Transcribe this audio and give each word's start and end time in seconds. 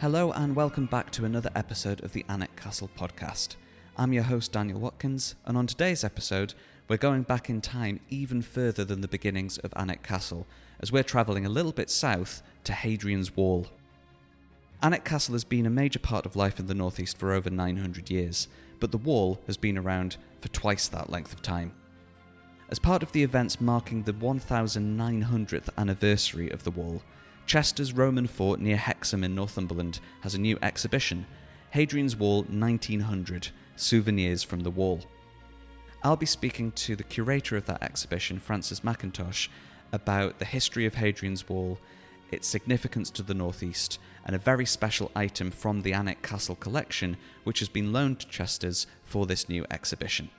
Hello, 0.00 0.32
and 0.32 0.56
welcome 0.56 0.86
back 0.86 1.10
to 1.10 1.26
another 1.26 1.50
episode 1.54 2.02
of 2.02 2.14
the 2.14 2.24
Alnwick 2.26 2.56
Castle 2.56 2.88
podcast. 2.96 3.56
I'm 3.98 4.14
your 4.14 4.22
host, 4.22 4.50
Daniel 4.50 4.80
Watkins, 4.80 5.34
and 5.44 5.58
on 5.58 5.66
today's 5.66 6.04
episode, 6.04 6.54
we're 6.88 6.96
going 6.96 7.20
back 7.20 7.50
in 7.50 7.60
time 7.60 8.00
even 8.08 8.40
further 8.40 8.82
than 8.82 9.02
the 9.02 9.08
beginnings 9.08 9.58
of 9.58 9.72
Alnwick 9.72 10.02
Castle, 10.02 10.46
as 10.80 10.90
we're 10.90 11.02
travelling 11.02 11.44
a 11.44 11.50
little 11.50 11.70
bit 11.70 11.90
south 11.90 12.42
to 12.64 12.72
Hadrian's 12.72 13.36
Wall. 13.36 13.66
Alnwick 14.82 15.04
Castle 15.04 15.34
has 15.34 15.44
been 15.44 15.66
a 15.66 15.70
major 15.70 15.98
part 15.98 16.24
of 16.24 16.34
life 16.34 16.58
in 16.58 16.64
the 16.64 16.72
northeast 16.72 17.18
for 17.18 17.34
over 17.34 17.50
900 17.50 18.08
years, 18.08 18.48
but 18.78 18.92
the 18.92 18.96
wall 18.96 19.38
has 19.46 19.58
been 19.58 19.76
around 19.76 20.16
for 20.40 20.48
twice 20.48 20.88
that 20.88 21.10
length 21.10 21.34
of 21.34 21.42
time. 21.42 21.74
As 22.70 22.78
part 22.78 23.02
of 23.02 23.12
the 23.12 23.22
events 23.22 23.60
marking 23.60 24.04
the 24.04 24.14
1900th 24.14 25.68
anniversary 25.76 26.48
of 26.48 26.64
the 26.64 26.70
wall, 26.70 27.02
Chesters 27.50 27.92
Roman 27.92 28.28
fort 28.28 28.60
near 28.60 28.76
Hexham 28.76 29.24
in 29.24 29.34
Northumberland 29.34 29.98
has 30.20 30.36
a 30.36 30.40
new 30.40 30.56
exhibition, 30.62 31.26
Hadrian's 31.70 32.14
Wall 32.14 32.44
1900 32.44 33.48
Souvenirs 33.74 34.44
from 34.44 34.60
the 34.60 34.70
Wall. 34.70 35.00
I'll 36.04 36.14
be 36.14 36.26
speaking 36.26 36.70
to 36.70 36.94
the 36.94 37.02
curator 37.02 37.56
of 37.56 37.66
that 37.66 37.82
exhibition, 37.82 38.38
Frances 38.38 38.82
McIntosh, 38.82 39.48
about 39.90 40.38
the 40.38 40.44
history 40.44 40.86
of 40.86 40.94
Hadrian's 40.94 41.48
Wall, 41.48 41.76
its 42.30 42.46
significance 42.46 43.10
to 43.10 43.24
the 43.24 43.34
Northeast, 43.34 43.98
and 44.24 44.36
a 44.36 44.38
very 44.38 44.64
special 44.64 45.10
item 45.16 45.50
from 45.50 45.82
the 45.82 45.92
Alnwick 45.92 46.22
Castle 46.22 46.54
collection, 46.54 47.16
which 47.42 47.58
has 47.58 47.68
been 47.68 47.92
loaned 47.92 48.20
to 48.20 48.28
Chesters 48.28 48.86
for 49.02 49.26
this 49.26 49.48
new 49.48 49.66
exhibition. 49.72 50.30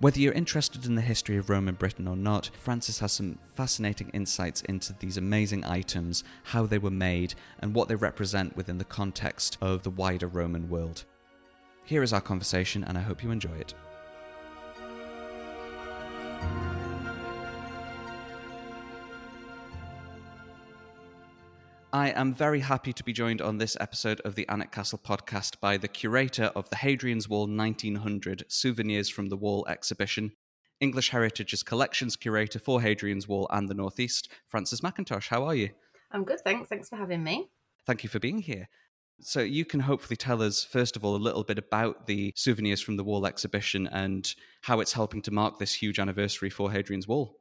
Whether 0.00 0.18
you're 0.20 0.32
interested 0.32 0.86
in 0.86 0.96
the 0.96 1.00
history 1.00 1.36
of 1.36 1.48
Roman 1.48 1.76
Britain 1.76 2.08
or 2.08 2.16
not, 2.16 2.50
Frances 2.58 2.98
has 2.98 3.12
some 3.12 3.38
fascinating 3.54 4.10
insights 4.10 4.60
into 4.62 4.92
these 4.92 5.16
amazing 5.16 5.64
items, 5.64 6.24
how 6.42 6.66
they 6.66 6.78
were 6.78 6.90
made, 6.90 7.34
and 7.60 7.74
what 7.74 7.88
they 7.88 7.94
represent 7.94 8.56
within 8.56 8.76
the 8.78 8.84
context 8.84 9.56
of 9.60 9.82
the 9.82 9.90
wider 9.90 10.26
Roman 10.26 10.68
world. 10.68 11.04
Here 11.84 12.02
is 12.02 12.12
our 12.12 12.20
conversation, 12.20 12.82
and 12.84 12.98
I 12.98 13.02
hope 13.02 13.22
you 13.22 13.30
enjoy 13.30 13.54
it. 13.54 13.72
I 21.94 22.08
am 22.08 22.34
very 22.34 22.58
happy 22.58 22.92
to 22.92 23.04
be 23.04 23.12
joined 23.12 23.40
on 23.40 23.58
this 23.58 23.76
episode 23.78 24.20
of 24.22 24.34
the 24.34 24.46
Alnwick 24.46 24.72
Castle 24.72 24.98
podcast 24.98 25.60
by 25.60 25.76
the 25.76 25.86
curator 25.86 26.50
of 26.56 26.68
the 26.68 26.74
Hadrian's 26.74 27.28
Wall 27.28 27.46
1900 27.46 28.46
Souvenirs 28.48 29.08
from 29.08 29.28
the 29.28 29.36
Wall 29.36 29.64
exhibition, 29.68 30.32
English 30.80 31.10
Heritage's 31.10 31.62
collections 31.62 32.16
curator 32.16 32.58
for 32.58 32.82
Hadrian's 32.82 33.28
Wall 33.28 33.46
and 33.48 33.68
the 33.68 33.74
Northeast, 33.74 34.28
Frances 34.48 34.80
McIntosh. 34.80 35.28
How 35.28 35.44
are 35.44 35.54
you? 35.54 35.70
I'm 36.10 36.24
good, 36.24 36.40
thanks. 36.40 36.68
Thanks 36.68 36.88
for 36.88 36.96
having 36.96 37.22
me. 37.22 37.48
Thank 37.86 38.02
you 38.02 38.08
for 38.08 38.18
being 38.18 38.40
here. 38.40 38.68
So, 39.20 39.38
you 39.38 39.64
can 39.64 39.78
hopefully 39.78 40.16
tell 40.16 40.42
us, 40.42 40.64
first 40.64 40.96
of 40.96 41.04
all, 41.04 41.14
a 41.14 41.16
little 41.16 41.44
bit 41.44 41.58
about 41.58 42.08
the 42.08 42.32
Souvenirs 42.34 42.80
from 42.80 42.96
the 42.96 43.04
Wall 43.04 43.24
exhibition 43.24 43.86
and 43.86 44.34
how 44.62 44.80
it's 44.80 44.94
helping 44.94 45.22
to 45.22 45.30
mark 45.30 45.60
this 45.60 45.74
huge 45.74 46.00
anniversary 46.00 46.50
for 46.50 46.72
Hadrian's 46.72 47.06
Wall. 47.06 47.38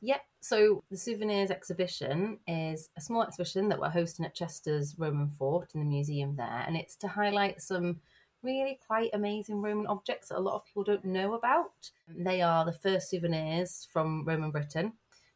Yep. 0.00 0.20
So 0.40 0.82
the 0.90 0.96
souvenirs 0.96 1.50
exhibition 1.50 2.38
is 2.46 2.88
a 2.96 3.00
small 3.00 3.22
exhibition 3.22 3.68
that 3.68 3.80
we're 3.80 3.88
hosting 3.90 4.24
at 4.24 4.34
Chesters 4.34 4.94
Roman 4.98 5.28
Fort 5.30 5.70
in 5.74 5.80
the 5.80 5.86
museum 5.86 6.36
there, 6.36 6.64
and 6.66 6.76
it's 6.76 6.96
to 6.96 7.08
highlight 7.08 7.60
some 7.60 8.00
really 8.42 8.78
quite 8.86 9.10
amazing 9.12 9.60
Roman 9.60 9.86
objects 9.86 10.28
that 10.28 10.38
a 10.38 10.40
lot 10.40 10.54
of 10.54 10.64
people 10.64 10.84
don't 10.84 11.04
know 11.04 11.34
about. 11.34 11.90
They 12.08 12.42
are 12.42 12.64
the 12.64 12.72
first 12.72 13.10
souvenirs 13.10 13.88
from 13.92 14.24
Roman 14.24 14.50
Britain. 14.50 14.92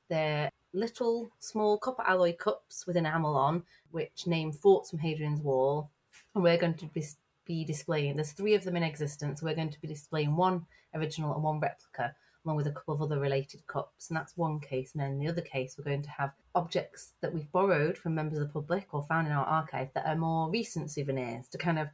They're 0.09 0.51
little 0.73 1.31
small 1.41 1.79
copper 1.79 2.05
alloy 2.07 2.35
cups 2.37 2.87
with 2.87 2.97
enamel 2.97 3.37
on, 3.37 3.65
which 3.91 4.27
name 4.27 4.53
forts 4.53 4.91
from 4.91 5.01
Hadrian's 5.01 5.41
Wall, 5.41 5.91
and 6.35 6.45
we're 6.45 6.59
going 6.59 6.75
to 6.75 6.87
be 6.87 7.05
be 7.47 7.65
displaying. 7.65 8.15
There's 8.15 8.33
three 8.33 8.55
of 8.55 8.63
them 8.63 8.77
in 8.77 8.85
existence. 8.85 9.43
We're 9.43 9.57
going 9.57 9.71
to 9.71 9.81
be 9.81 9.89
displaying 9.89 10.37
one 10.37 10.67
original 10.95 11.35
and 11.35 11.43
one 11.43 11.59
replica 11.59 12.15
along 12.45 12.57
with 12.57 12.67
a 12.67 12.73
couple 12.73 12.95
of 12.95 13.03
other 13.03 13.19
related 13.19 13.67
cups. 13.67 14.09
And 14.09 14.17
that's 14.17 14.37
one 14.37 14.61
case. 14.61 14.93
And 14.93 15.03
then 15.03 15.19
the 15.19 15.29
other 15.29 15.43
case, 15.43 15.77
we're 15.77 15.85
going 15.85 16.03
to 16.03 16.11
have 16.11 16.33
objects 16.55 17.13
that 17.21 17.35
we've 17.35 17.51
borrowed 17.53 17.99
from 17.99 18.15
members 18.15 18.39
of 18.39 18.47
the 18.47 18.53
public 18.53 18.89
or 18.93 19.03
found 19.03 19.27
in 19.27 19.33
our 19.33 19.45
archive 19.45 19.91
that 19.95 20.07
are 20.07 20.17
more 20.17 20.51
recent 20.51 20.91
souvenirs 20.91 21.49
to 21.49 21.59
kind 21.59 21.79
of 21.79 21.89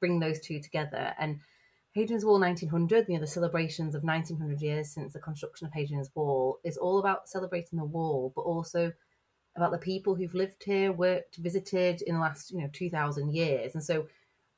bring 0.00 0.18
those 0.18 0.40
two 0.40 0.60
together. 0.60 1.14
And 1.18 1.40
Hadrian's 1.92 2.24
Wall 2.24 2.40
1900, 2.40 3.06
you 3.08 3.14
know, 3.14 3.20
the 3.20 3.26
celebrations 3.26 3.94
of 3.94 4.02
1900 4.02 4.60
years 4.60 4.90
since 4.90 5.12
the 5.12 5.18
construction 5.18 5.66
of 5.66 5.72
Hadrian's 5.72 6.10
Wall, 6.14 6.58
is 6.64 6.76
all 6.76 6.98
about 6.98 7.28
celebrating 7.28 7.78
the 7.78 7.84
wall, 7.84 8.32
but 8.34 8.42
also 8.42 8.92
about 9.56 9.70
the 9.70 9.78
people 9.78 10.14
who've 10.14 10.34
lived 10.34 10.64
here, 10.64 10.90
worked, 10.90 11.36
visited 11.36 12.00
in 12.02 12.14
the 12.14 12.20
last, 12.20 12.50
you 12.50 12.58
know, 12.58 12.70
2,000 12.72 13.34
years. 13.34 13.74
And 13.74 13.84
so 13.84 14.06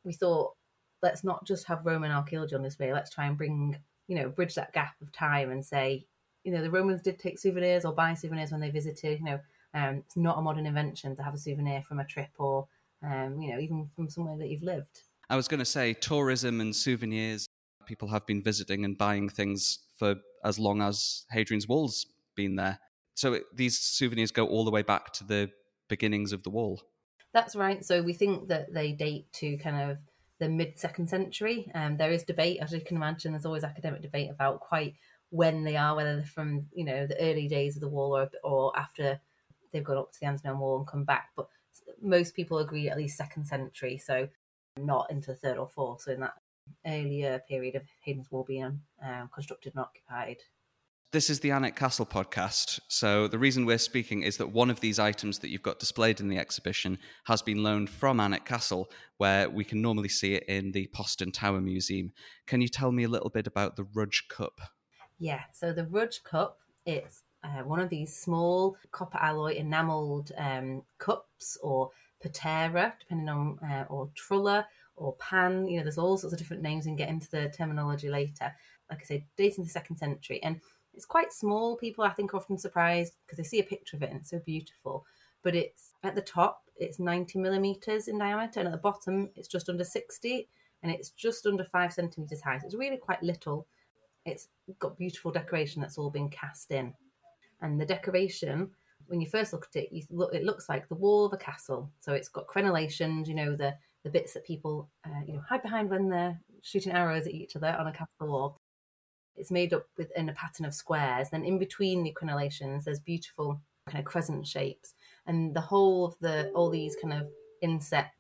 we 0.05 0.13
thought, 0.13 0.55
let's 1.03 1.25
not 1.25 1.45
just 1.45 1.67
have 1.67 1.85
Roman 1.85 2.13
archaeology 2.13 2.55
on 2.55 2.63
this 2.63 2.79
way. 2.79 2.93
let's 2.93 3.11
try 3.11 3.27
and 3.27 3.37
bring 3.37 3.79
you 4.09 4.17
know, 4.17 4.29
bridge 4.29 4.55
that 4.55 4.73
gap 4.73 4.95
of 5.01 5.13
time 5.13 5.51
and 5.51 5.65
say, 5.65 6.07
you 6.45 6.53
know, 6.53 6.63
the 6.63 6.71
Romans 6.71 7.03
did 7.03 7.19
take 7.19 7.39
souvenirs 7.39 7.85
or 7.85 7.93
buy 7.93 8.15
souvenirs 8.15 8.51
when 8.51 8.61
they 8.61 8.71
visited. 8.71 9.19
You 9.21 9.25
know, 9.25 9.41
um, 9.73 9.97
it's 9.97 10.17
not 10.17 10.39
a 10.39 10.43
modern 10.43 10.67
invention 10.67 11.17
to 11.17 11.23
have 11.23 11.35
a 11.35 11.39
souvenir 11.39 11.83
from 11.83 12.01
a 12.01 12.05
trip 12.05 12.31
or, 12.39 12.67
um, 13.03 13.41
you 13.41 13.53
know, 13.53 13.59
even 13.59 13.89
from 13.95 14.09
somewhere 14.09 14.37
that 14.39 14.49
you've 14.49 14.63
lived. 14.63 15.01
I 15.31 15.37
was 15.37 15.49
going 15.49 15.61
to 15.61 15.65
say 15.65 15.95
tourism 15.95 16.61
and 16.61 16.75
souvenirs. 16.75 17.49
People 17.87 18.09
have 18.09 18.27
been 18.27 18.43
visiting 18.43 18.85
and 18.85 18.97
buying 18.97 19.29
things 19.29 19.81
for 19.99 20.17
as 20.45 20.59
long 20.59 20.83
as 20.83 21.25
Hadrian's 21.31 21.67
Wall's 21.67 22.07
been 22.35 22.57
there. 22.57 22.79
So 23.15 23.35
it, 23.35 23.45
these 23.55 23.79
souvenirs 23.79 24.31
go 24.31 24.47
all 24.47 24.65
the 24.65 24.71
way 24.71 24.83
back 24.83 25.13
to 25.15 25.25
the 25.25 25.51
beginnings 25.89 26.33
of 26.33 26.43
the 26.43 26.51
wall. 26.51 26.83
That's 27.33 27.57
right. 27.57 27.85
So 27.85 28.03
we 28.03 28.13
think 28.13 28.49
that 28.49 28.73
they 28.73 28.93
date 28.93 29.33
to 29.35 29.57
kind 29.59 29.91
of 29.91 29.99
the 30.45 30.51
mid 30.51 30.79
second 30.79 31.09
century. 31.09 31.71
Um, 31.75 31.97
there 31.97 32.13
is 32.13 32.23
debate, 32.23 32.59
as 32.61 32.73
you 32.73 32.81
can 32.81 32.97
imagine. 32.97 33.33
There's 33.33 33.47
always 33.47 33.65
academic 33.65 34.03
debate 34.03 34.31
about 34.31 34.61
quite 34.61 34.95
when 35.31 35.65
they 35.65 35.77
are, 35.77 35.97
whether 35.97 36.17
they're 36.17 36.25
from 36.25 36.67
you 36.75 36.85
know 36.85 37.07
the 37.07 37.21
early 37.21 37.49
days 37.49 37.77
of 37.77 37.81
the 37.81 37.89
wall 37.89 38.17
or 38.17 38.31
or 38.43 38.79
after 38.79 39.21
they've 39.73 39.83
gone 39.83 39.97
up 39.97 40.13
to 40.13 40.21
the 40.21 40.27
Antonine 40.27 40.59
Wall 40.59 40.79
and 40.79 40.87
come 40.87 41.05
back. 41.05 41.31
But 41.35 41.49
most 42.01 42.37
people 42.37 42.59
agree 42.59 42.89
at 42.89 42.97
least 42.97 43.17
second 43.17 43.47
century, 43.47 43.99
so 43.99 44.29
not 44.77 45.11
into 45.11 45.35
third 45.35 45.57
or 45.57 45.69
fourth. 45.69 46.03
So 46.03 46.13
in 46.13 46.21
that 46.21 46.35
earlier 46.87 47.43
period 47.49 47.75
of 47.75 47.83
Hadrian's 48.01 48.31
Wall 48.31 48.45
being 48.45 48.81
um, 49.03 49.31
constructed 49.33 49.73
and 49.75 49.85
occupied. 49.85 50.39
This 51.15 51.31
is 51.31 51.39
the 51.39 51.51
Alnwick 51.51 51.77
Castle 51.77 52.07
podcast. 52.07 52.81
So, 52.89 53.29
the 53.29 53.39
reason 53.39 53.65
we're 53.65 53.79
speaking 53.79 54.25
is 54.25 54.37
that 54.39 54.51
one 54.51 54.69
of 54.69 54.81
these 54.81 54.99
items 54.99 55.39
that 55.39 55.49
you've 55.49 55.63
got 55.63 55.79
displayed 55.79 56.19
in 56.19 56.27
the 56.27 56.39
exhibition 56.39 56.99
has 57.27 57.41
been 57.41 57.63
loaned 57.63 57.89
from 57.89 58.19
Alnwick 58.19 58.45
Castle, 58.45 58.91
where 59.19 59.49
we 59.49 59.63
can 59.63 59.81
normally 59.81 60.09
see 60.09 60.35
it 60.35 60.43
in 60.49 60.73
the 60.73 60.89
Postern 60.93 61.31
Tower 61.31 61.61
Museum. 61.61 62.11
Can 62.49 62.61
you 62.61 62.67
tell 62.67 62.91
me 62.91 63.05
a 63.05 63.09
little 63.09 63.31
bit 63.31 63.47
about 63.47 63.77
the 63.77 63.87
Rudge 63.95 64.25
Cup? 64.29 64.61
Yeah, 65.21 65.43
so 65.53 65.73
the 65.73 65.87
Rudge 65.87 66.21
Cup, 66.25 66.59
it's 66.85 67.23
uh, 67.45 67.63
one 67.63 67.79
of 67.79 67.91
these 67.91 68.17
small 68.17 68.77
copper 68.91 69.19
alloy 69.19 69.55
enameled 69.55 70.33
um, 70.37 70.83
cups 70.99 71.57
or 71.63 71.91
patera, 72.25 72.93
depending 72.99 73.29
on, 73.29 73.61
uh, 73.63 73.85
or 73.89 74.11
trulla 74.17 74.67
or 74.97 75.15
pan. 75.21 75.69
You 75.69 75.77
know, 75.77 75.85
there's 75.85 75.97
all 75.97 76.19
sorts 76.19 76.33
of 76.33 76.41
different 76.41 76.65
names 76.65 76.87
and 76.87 76.99
get 76.99 77.09
into 77.09 77.31
the 77.31 77.55
terminology 77.57 78.09
later. 78.09 78.53
Like 78.91 79.03
I 79.03 79.05
say, 79.05 79.27
dating 79.37 79.63
the 79.63 79.71
second 79.71 79.99
century. 79.99 80.43
And 80.43 80.61
it's 80.95 81.05
quite 81.05 81.33
small. 81.33 81.77
People, 81.77 82.05
I 82.05 82.11
think, 82.11 82.33
are 82.33 82.39
often 82.39 82.59
surprised 82.59 83.15
because 83.25 83.39
they 83.39 83.45
see 83.45 83.61
a 83.61 83.65
picture 83.65 83.97
of 83.97 84.03
it 84.03 84.11
and 84.11 84.21
it's 84.21 84.31
so 84.31 84.41
beautiful. 84.41 85.05
But 85.43 85.55
it's 85.55 85.93
at 86.03 86.15
the 86.15 86.23
top, 86.23 86.63
it's 86.77 86.99
90 86.99 87.39
millimeters 87.39 88.09
in 88.09 88.19
diameter, 88.19 88.61
and 88.61 88.69
at 88.69 88.73
the 88.73 88.79
bottom, 88.79 89.31
it's 89.37 89.49
just 89.49 89.69
under 89.69 89.85
60, 89.85 90.49
and 90.83 90.93
it's 90.93 91.11
just 91.11 91.47
under 91.47 91.65
five 91.65 91.93
centimeters 91.93 92.41
high. 92.41 92.59
So 92.59 92.67
it's 92.67 92.75
really 92.75 92.97
quite 92.97 93.23
little. 93.23 93.67
It's 94.25 94.49
got 94.79 94.97
beautiful 94.97 95.31
decoration 95.31 95.83
that's 95.83 95.99
all 95.99 96.11
been 96.11 96.31
cast 96.31 96.71
in. 96.71 96.95
And 97.61 97.81
the 97.81 97.87
decoration, 97.87 98.71
when 99.07 99.21
you 99.21 99.27
first 99.27 99.53
look 99.53 99.67
at 99.75 99.83
it, 99.83 99.93
you 99.93 100.03
look, 100.11 100.35
it 100.35 100.45
looks 100.45 100.69
like 100.69 100.89
the 100.89 100.95
wall 100.95 101.27
of 101.27 101.33
a 101.33 101.39
castle. 101.39 101.91
So 102.01 102.13
it's 102.13 102.29
got 102.29 102.47
crenellations, 102.47 103.27
you 103.27 103.35
know, 103.35 103.55
the 103.55 103.75
the 104.03 104.11
bits 104.11 104.35
that 104.35 104.45
people, 104.45 104.91
uh, 105.07 105.21
you 105.27 105.33
know, 105.33 105.43
hide 105.49 105.63
behind 105.63 105.89
when 105.89 106.11
they're 106.11 106.39
shooting 106.61 106.93
arrows 106.93 107.27
at 107.27 107.33
each 107.33 107.57
other 107.57 107.75
on 107.79 107.87
a 107.87 107.93
castle 107.93 108.07
wall. 108.21 108.57
It's 109.37 109.51
made 109.51 109.75
up 109.75 109.87
within 109.97 110.29
a 110.29 110.33
pattern 110.33 110.67
of 110.67 110.75
squares. 110.75 111.31
Then 111.31 111.45
in 111.45 111.59
between 111.59 112.03
the 112.03 112.15
crenellations, 112.15 112.85
there's 112.85 113.01
beautiful 113.01 113.61
kind 113.87 113.99
of 113.99 114.05
crescent 114.05 114.47
shapes, 114.47 114.95
and 115.27 115.55
the 115.55 115.61
whole 115.61 116.07
of 116.07 116.15
the 116.21 116.51
all 116.55 116.71
these 116.71 116.97
kind 117.01 117.13
of 117.13 117.29
inset 117.61 118.11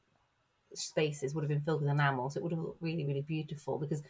spaces 0.74 1.34
would 1.34 1.44
have 1.44 1.48
been 1.48 1.60
filled 1.60 1.82
with 1.82 1.90
enamel, 1.90 2.28
so 2.28 2.38
it 2.38 2.42
would 2.42 2.52
have 2.52 2.60
looked 2.60 2.82
really, 2.82 3.06
really 3.06 3.22
beautiful. 3.22 3.78
Because 3.78 4.02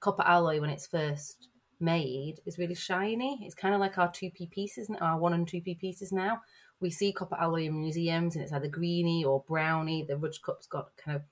copper 0.00 0.22
alloy, 0.22 0.60
when 0.60 0.70
it's 0.70 0.86
first 0.86 1.48
made, 1.80 2.40
is 2.46 2.58
really 2.58 2.74
shiny. 2.74 3.40
It's 3.42 3.54
kind 3.54 3.74
of 3.74 3.80
like 3.80 3.98
our 3.98 4.10
two 4.10 4.30
p 4.30 4.46
pieces, 4.46 4.88
our 5.00 5.18
one 5.18 5.34
and 5.34 5.46
two 5.46 5.60
p 5.60 5.74
pieces 5.74 6.12
now. 6.12 6.40
We 6.80 6.90
see 6.90 7.12
copper 7.12 7.36
alloy 7.38 7.64
in 7.64 7.80
museums, 7.80 8.34
and 8.34 8.42
it's 8.42 8.52
either 8.52 8.68
greeny 8.68 9.24
or 9.24 9.44
browny. 9.48 10.04
The 10.04 10.16
Rudge 10.16 10.40
Cup's 10.42 10.66
got 10.66 10.96
kind 10.96 11.16
of, 11.16 11.22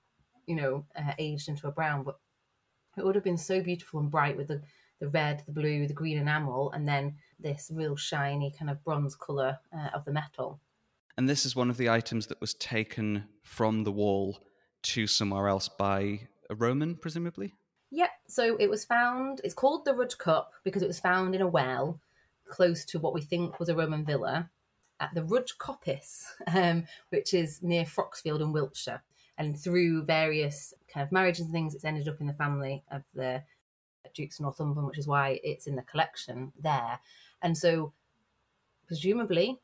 you 0.47 0.57
know, 0.57 0.85
uh, 0.97 1.13
aged 1.19 1.49
into 1.49 1.69
a 1.69 1.73
brown, 1.73 2.03
but 2.03 2.19
it 2.97 3.05
would 3.05 3.15
have 3.15 3.25
been 3.25 3.39
so 3.39 3.63
beautiful 3.63 4.01
and 4.01 4.11
bright 4.11 4.37
with 4.37 4.49
the 4.49 4.63
the 5.01 5.09
red, 5.09 5.43
the 5.47 5.53
blue, 5.53 5.87
the 5.87 5.95
green 5.95 6.19
enamel, 6.19 6.71
and 6.73 6.87
then 6.87 7.15
this 7.39 7.71
real 7.73 7.97
shiny 7.97 8.55
kind 8.57 8.71
of 8.71 8.83
bronze 8.85 9.17
colour 9.17 9.59
uh, 9.75 9.89
of 9.95 10.05
the 10.05 10.13
metal. 10.13 10.61
And 11.17 11.29
this 11.29 11.45
is 11.45 11.57
one 11.57 11.71
of 11.71 11.77
the 11.77 11.91
items 11.91 12.27
that 12.29 12.41
was 12.41 12.55
taken 12.55 13.25
from 13.43 13.85
the 13.85 13.93
wall 13.93 14.39
to 14.83 15.07
somewhere 15.07 15.49
else 15.49 15.69
by 15.69 16.29
a 16.49 16.55
Roman, 16.55 16.97
presumably? 16.97 17.55
Yep. 17.91 18.11
So 18.29 18.57
it 18.59 18.71
was 18.71 18.85
found, 18.85 19.41
it's 19.43 19.55
called 19.55 19.85
the 19.85 19.95
Rudge 19.95 20.17
Cup 20.19 20.53
because 20.65 20.83
it 20.83 20.87
was 20.87 21.01
found 21.01 21.35
in 21.35 21.43
a 21.43 21.47
well 21.47 22.01
close 22.49 22.85
to 22.87 22.99
what 22.99 23.15
we 23.15 23.21
think 23.21 23.59
was 23.59 23.69
a 23.69 23.77
Roman 23.77 24.05
villa 24.05 24.51
at 24.99 25.11
the 25.15 25.25
Rudge 25.25 25.57
Coppice, 25.59 26.25
um, 26.47 26.85
which 27.09 27.35
is 27.35 27.63
near 27.63 27.85
Froxfield 27.85 28.41
in 28.41 28.53
Wiltshire. 28.53 29.03
And 29.39 29.59
through 29.59 30.05
various 30.05 30.75
kind 30.93 31.05
of 31.05 31.13
marriages 31.13 31.47
and 31.47 31.53
things, 31.53 31.75
it's 31.75 31.85
ended 31.85 32.09
up 32.09 32.21
in 32.21 32.27
the 32.27 32.35
family 32.35 32.85
of 32.91 33.03
the 33.15 33.43
Dukes 34.15 34.39
of 34.39 34.45
Northumberland, 34.45 34.87
which 34.87 34.99
is 34.99 35.07
why 35.07 35.41
it's 35.43 35.67
in 35.67 35.77
the 35.77 35.83
collection 35.83 36.53
there. 36.61 36.99
And 37.43 37.57
so, 37.57 37.93
presumably, 38.87 39.61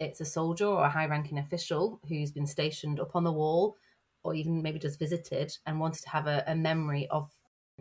it's 0.00 0.20
a 0.20 0.24
soldier 0.24 0.66
or 0.66 0.84
a 0.84 0.90
high 0.90 1.06
ranking 1.06 1.38
official 1.38 2.00
who's 2.08 2.30
been 2.30 2.46
stationed 2.46 3.00
up 3.00 3.16
on 3.16 3.24
the 3.24 3.32
wall 3.32 3.76
or 4.22 4.34
even 4.34 4.62
maybe 4.62 4.78
just 4.78 4.98
visited 4.98 5.56
and 5.66 5.80
wanted 5.80 6.02
to 6.02 6.10
have 6.10 6.26
a, 6.26 6.44
a 6.46 6.54
memory 6.54 7.06
of 7.10 7.30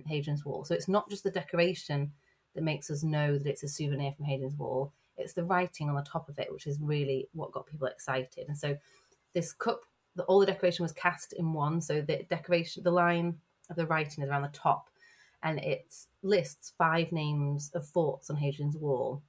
Hadrian's 0.06 0.46
Wall. 0.46 0.64
So 0.64 0.74
it's 0.74 0.88
not 0.88 1.10
just 1.10 1.24
the 1.24 1.32
decoration 1.32 2.12
that 2.56 2.64
makes 2.64 2.90
us 2.90 3.04
know 3.04 3.38
that 3.38 3.48
it's 3.48 3.64
a 3.64 3.68
souvenir 3.68 4.12
from 4.12 4.26
Hadrian's 4.26 4.56
Wall, 4.56 4.94
it's 5.18 5.34
the 5.34 5.44
writing 5.44 5.90
on 5.90 5.96
the 5.96 6.04
top 6.04 6.30
of 6.30 6.38
it, 6.40 6.52
which 6.52 6.68
is 6.68 6.80
really 6.80 7.28
what 7.34 7.52
got 7.52 7.66
people 7.66 7.88
excited. 7.88 8.48
And 8.48 8.58
so 8.58 8.78
this 9.34 9.52
cup, 9.52 9.82
the, 10.16 10.24
all 10.24 10.40
the 10.40 10.46
decoration 10.46 10.84
was 10.84 10.92
cast 10.92 11.34
in 11.34 11.54
one. 11.54 11.82
So 11.82 12.02
the 12.02 12.24
decoration, 12.30 12.84
the 12.84 12.92
line 12.92 13.36
of 13.70 13.76
the 13.76 13.88
writing 13.88 14.24
is 14.24 14.30
around 14.30 14.44
the 14.44 14.50
top 14.50 14.90
and 15.44 15.60
it 15.60 15.96
lists 16.24 16.74
five 16.78 17.12
names 17.12 17.72
of 17.74 17.86
forts 17.86 18.30
on 18.30 18.38
Hadrian's 18.38 18.78
Wall. 18.78 19.22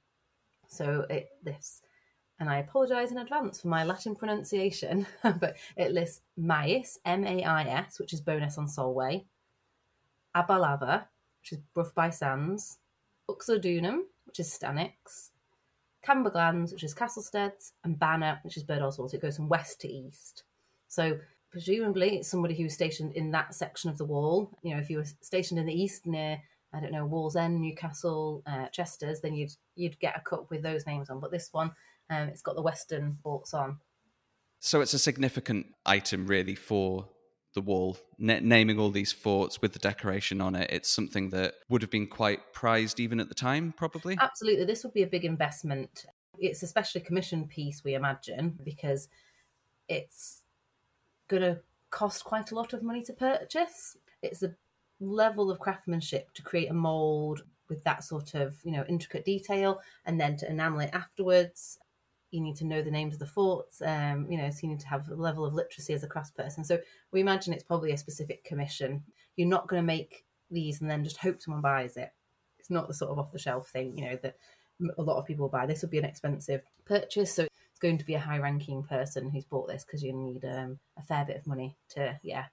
So 0.67 1.05
it 1.09 1.29
this 1.43 1.81
and 2.39 2.49
I 2.49 2.59
apologise 2.59 3.11
in 3.11 3.17
advance 3.17 3.61
for 3.61 3.67
my 3.67 3.83
Latin 3.83 4.15
pronunciation, 4.15 5.05
but 5.23 5.57
it 5.75 5.91
lists 5.91 6.21
Mais, 6.37 6.97
M 7.05 7.25
A 7.25 7.43
I 7.43 7.63
S, 7.63 7.99
which 7.99 8.13
is 8.13 8.21
Bowness 8.21 8.57
on 8.57 8.67
Solway, 8.67 9.25
Abalava, 10.35 11.05
which 11.41 11.53
is 11.53 11.59
Burgh 11.73 11.93
by 11.93 12.09
Sands, 12.09 12.77
Uxodunum, 13.29 14.03
which 14.25 14.39
is 14.39 14.47
Stanwix, 14.47 15.31
Camboglans, 16.01 16.71
which 16.71 16.83
is 16.83 16.95
Castlesteads, 16.95 17.73
and 17.83 17.99
Banna, 17.99 18.41
which 18.43 18.55
is 18.55 18.63
Birdoswald. 18.63 19.09
So 19.09 19.17
it 19.17 19.21
goes 19.21 19.35
from 19.35 19.49
west 19.49 19.81
to 19.81 19.89
east. 19.89 20.43
So 20.87 21.19
presumably 21.51 22.17
it's 22.17 22.27
somebody 22.27 22.55
who 22.55 22.63
was 22.63 22.73
stationed 22.73 23.13
in 23.13 23.31
that 23.31 23.53
section 23.53 23.89
of 23.89 23.97
the 23.97 24.05
wall. 24.05 24.57
You 24.61 24.75
know, 24.75 24.81
if 24.81 24.89
you 24.89 24.97
were 24.97 25.05
stationed 25.21 25.59
in 25.59 25.65
the 25.65 25.73
east 25.73 26.05
near, 26.05 26.41
I 26.73 26.79
don't 26.79 26.91
know, 26.91 27.07
Wallsend, 27.07 27.59
Newcastle, 27.59 28.43
uh, 28.45 28.67
Chesters, 28.67 29.21
then 29.21 29.33
you'd 29.33 29.51
you'd 29.75 29.99
get 29.99 30.17
a 30.17 30.21
cup 30.21 30.49
with 30.49 30.61
those 30.61 30.85
names 30.85 31.09
on. 31.09 31.19
But 31.19 31.31
this 31.31 31.49
one 31.51 31.71
um, 32.09 32.29
it's 32.29 32.41
got 32.41 32.55
the 32.55 32.61
Western 32.61 33.17
bolts 33.23 33.53
on. 33.53 33.79
So 34.59 34.81
it's 34.81 34.93
a 34.93 34.99
significant 34.99 35.67
item, 35.85 36.27
really, 36.27 36.55
for 36.55 37.07
the 37.53 37.61
wall. 37.61 37.97
N- 38.19 38.47
naming 38.47 38.79
all 38.79 38.89
these 38.89 39.11
forts 39.11 39.61
with 39.61 39.73
the 39.73 39.79
decoration 39.79 40.41
on 40.41 40.55
it, 40.55 40.69
it's 40.71 40.89
something 40.89 41.29
that 41.29 41.55
would 41.69 41.81
have 41.81 41.91
been 41.91 42.07
quite 42.07 42.53
prized 42.53 42.99
even 42.99 43.19
at 43.19 43.29
the 43.29 43.35
time, 43.35 43.73
probably. 43.77 44.17
Absolutely, 44.19 44.65
this 44.65 44.83
would 44.83 44.93
be 44.93 45.03
a 45.03 45.07
big 45.07 45.23
investment. 45.23 46.05
It's 46.37 46.63
a 46.63 46.67
specially 46.67 47.01
commissioned 47.01 47.49
piece, 47.49 47.83
we 47.83 47.93
imagine, 47.93 48.59
because 48.63 49.07
it's 49.87 50.38
going 51.29 51.43
to 51.43 51.59
cost 51.89 52.23
quite 52.23 52.51
a 52.51 52.55
lot 52.55 52.73
of 52.73 52.83
money 52.83 53.01
to 53.03 53.13
purchase. 53.13 53.95
It's 54.21 54.43
a 54.43 54.55
level 54.99 55.49
of 55.49 55.59
craftsmanship 55.59 56.33
to 56.33 56.41
create 56.41 56.69
a 56.69 56.73
mold 56.73 57.43
with 57.69 57.83
that 57.83 58.03
sort 58.03 58.33
of 58.33 58.57
you 58.63 58.71
know 58.71 58.83
intricate 58.89 59.23
detail 59.23 59.79
and 60.05 60.19
then 60.19 60.35
to 60.35 60.49
enamel 60.49 60.79
it 60.79 60.89
afterwards 60.91 61.77
you 62.31 62.41
need 62.41 62.55
to 62.57 62.65
know 62.65 62.81
the 62.81 62.91
names 62.91 63.13
of 63.13 63.19
the 63.19 63.25
forts. 63.25 63.81
Um, 63.81 64.27
you 64.29 64.37
know, 64.37 64.49
so 64.49 64.59
you 64.63 64.69
need 64.69 64.79
to 64.81 64.87
have 64.87 65.09
a 65.09 65.15
level 65.15 65.45
of 65.45 65.53
literacy 65.53 65.93
as 65.93 66.03
a 66.03 66.07
craftsperson. 66.07 66.65
So 66.65 66.79
we 67.11 67.21
imagine 67.21 67.53
it's 67.53 67.63
probably 67.63 67.91
a 67.91 67.97
specific 67.97 68.43
commission. 68.43 69.03
You're 69.35 69.47
not 69.47 69.67
going 69.67 69.81
to 69.81 69.87
make 69.87 70.25
these 70.51 70.81
and 70.81 70.89
then 70.89 71.03
just 71.03 71.17
hope 71.17 71.41
someone 71.41 71.61
buys 71.61 71.97
it. 71.97 72.11
It's 72.59 72.69
not 72.69 72.87
the 72.87 72.93
sort 72.93 73.11
of 73.11 73.19
off 73.19 73.31
the 73.31 73.39
shelf 73.39 73.69
thing, 73.69 73.97
you 73.97 74.05
know, 74.05 74.19
that 74.21 74.35
a 74.97 75.01
lot 75.01 75.17
of 75.17 75.25
people 75.25 75.49
buy. 75.49 75.65
This 75.65 75.81
would 75.81 75.91
be 75.91 75.97
an 75.97 76.05
expensive 76.05 76.61
purchase, 76.85 77.33
so 77.33 77.47
going 77.79 77.97
to 77.97 78.05
be 78.05 78.15
a 78.15 78.19
high 78.19 78.39
ranking 78.39 78.83
person 78.83 79.29
who's 79.29 79.45
bought 79.45 79.67
this 79.67 79.85
because 79.85 80.03
you 80.03 80.13
need 80.13 80.43
um, 80.45 80.79
a 80.97 81.01
fair 81.01 81.25
bit 81.25 81.37
of 81.37 81.47
money 81.47 81.77
to, 81.89 82.17
yeah, 82.23 82.45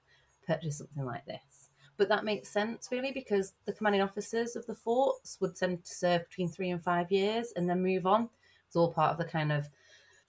purchase 0.45 0.77
something 0.77 1.05
like 1.05 1.25
this. 1.25 1.69
But 1.97 2.09
that 2.09 2.25
makes 2.25 2.49
sense 2.49 2.89
really 2.91 3.11
because 3.11 3.53
the 3.65 3.73
commanding 3.73 4.01
officers 4.01 4.55
of 4.55 4.65
the 4.67 4.75
forts 4.75 5.37
would 5.41 5.55
tend 5.55 5.83
to 5.83 5.93
serve 5.93 6.27
between 6.29 6.49
three 6.49 6.69
and 6.69 6.83
five 6.83 7.11
years 7.11 7.53
and 7.55 7.69
then 7.69 7.81
move 7.81 8.05
on. 8.05 8.29
It's 8.67 8.75
all 8.75 8.93
part 8.93 9.11
of 9.11 9.17
the 9.17 9.25
kind 9.25 9.51
of 9.51 9.67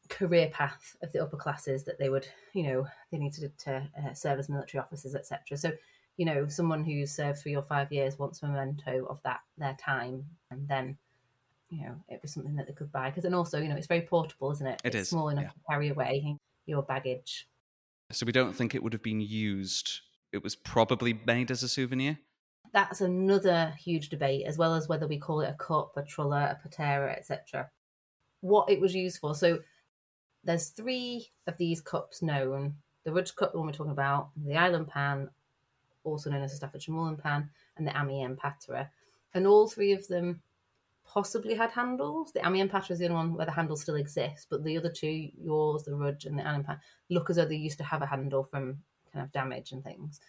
career 0.08 0.48
path 0.52 0.96
of 1.02 1.12
the 1.12 1.22
upper 1.22 1.36
classes 1.36 1.84
that 1.84 1.98
they 1.98 2.08
would, 2.08 2.26
you 2.54 2.62
know, 2.62 2.86
they 3.10 3.18
needed 3.18 3.52
to 3.58 3.88
uh, 3.98 4.14
serve 4.14 4.38
as 4.38 4.48
military 4.48 4.82
officers, 4.82 5.14
etc. 5.14 5.56
So, 5.56 5.72
you 6.16 6.24
know, 6.24 6.48
someone 6.48 6.84
who's 6.84 7.12
served 7.12 7.38
three 7.38 7.54
or 7.54 7.62
five 7.62 7.92
years 7.92 8.18
wants 8.18 8.42
a 8.42 8.46
memento 8.46 9.06
of 9.06 9.22
that 9.22 9.40
their 9.56 9.76
time, 9.80 10.24
and 10.50 10.66
then, 10.66 10.96
you 11.70 11.82
know, 11.82 11.96
it 12.08 12.20
was 12.22 12.32
something 12.32 12.56
that 12.56 12.66
they 12.66 12.72
could 12.72 12.92
buy 12.92 13.10
because, 13.10 13.24
and 13.24 13.34
also, 13.34 13.60
you 13.60 13.68
know, 13.68 13.76
it's 13.76 13.86
very 13.86 14.02
portable, 14.02 14.50
isn't 14.52 14.66
it? 14.66 14.80
It 14.84 14.94
it's 14.94 15.02
is, 15.02 15.08
small 15.08 15.28
enough 15.28 15.44
yeah. 15.44 15.50
to 15.50 15.60
carry 15.70 15.88
away 15.88 16.36
your 16.66 16.82
baggage. 16.82 17.46
So 18.10 18.24
we 18.24 18.32
don't 18.32 18.54
think 18.54 18.74
it 18.74 18.82
would 18.82 18.92
have 18.92 19.02
been 19.02 19.20
used. 19.20 20.00
It 20.32 20.42
was 20.42 20.56
probably 20.56 21.18
made 21.26 21.50
as 21.50 21.62
a 21.62 21.68
souvenir. 21.68 22.18
That's 22.72 23.00
another 23.00 23.74
huge 23.78 24.08
debate, 24.08 24.46
as 24.46 24.58
well 24.58 24.74
as 24.74 24.88
whether 24.88 25.06
we 25.06 25.18
call 25.18 25.40
it 25.40 25.48
a 25.48 25.54
cup, 25.54 25.92
a 25.96 26.02
trulla, 26.02 26.52
a 26.52 26.58
patera, 26.62 27.12
etc 27.12 27.70
what 28.40 28.70
it 28.70 28.80
was 28.80 28.94
used 28.94 29.18
for. 29.18 29.34
So 29.34 29.60
there's 30.44 30.68
three 30.68 31.28
of 31.46 31.56
these 31.56 31.80
cups 31.80 32.22
known. 32.22 32.74
The 33.04 33.12
Rudge 33.12 33.34
cup, 33.34 33.52
the 33.52 33.58
one 33.58 33.66
we're 33.66 33.72
talking 33.72 33.92
about, 33.92 34.30
the 34.36 34.52
Ilam 34.52 34.88
pan, 34.88 35.30
also 36.04 36.30
known 36.30 36.42
as 36.42 36.52
the 36.52 36.56
Staffordshire 36.56 36.94
Moorlands 36.94 37.22
pan, 37.22 37.50
and 37.76 37.86
the 37.86 37.96
Amiens 37.98 38.38
patera. 38.40 38.90
And 39.34 39.46
all 39.46 39.68
three 39.68 39.92
of 39.92 40.06
them 40.08 40.40
possibly 41.08 41.54
had 41.54 41.70
handles. 41.70 42.32
The 42.32 42.46
Amiens 42.46 42.70
patera 42.70 42.92
is 42.92 42.98
the 42.98 43.06
only 43.06 43.16
one 43.16 43.34
where 43.34 43.46
the 43.46 43.52
handle 43.52 43.76
still 43.76 43.96
exists, 43.96 44.46
but 44.48 44.62
the 44.62 44.76
other 44.76 44.90
two, 44.90 45.30
yours, 45.40 45.84
the 45.84 45.94
Rudge 45.94 46.26
and 46.26 46.38
the 46.38 46.42
pan, 46.42 46.80
look 47.08 47.30
as 47.30 47.36
though 47.36 47.46
they 47.46 47.56
used 47.56 47.78
to 47.78 47.84
have 47.84 48.02
a 48.02 48.06
handle 48.06 48.44
from 48.44 48.82
kind 49.12 49.24
of 49.24 49.32
damage 49.32 49.72
and 49.72 49.82
things. 49.82 50.20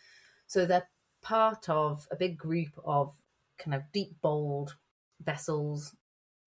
So 0.48 0.66
they're 0.66 0.88
part 1.22 1.70
of 1.70 2.08
a 2.12 2.16
big 2.16 2.38
group 2.38 2.70
of 2.86 3.14
kind 3.58 3.76
of 3.76 3.84
deep 3.92 4.16
bowled 4.22 4.76
vessels 5.22 5.94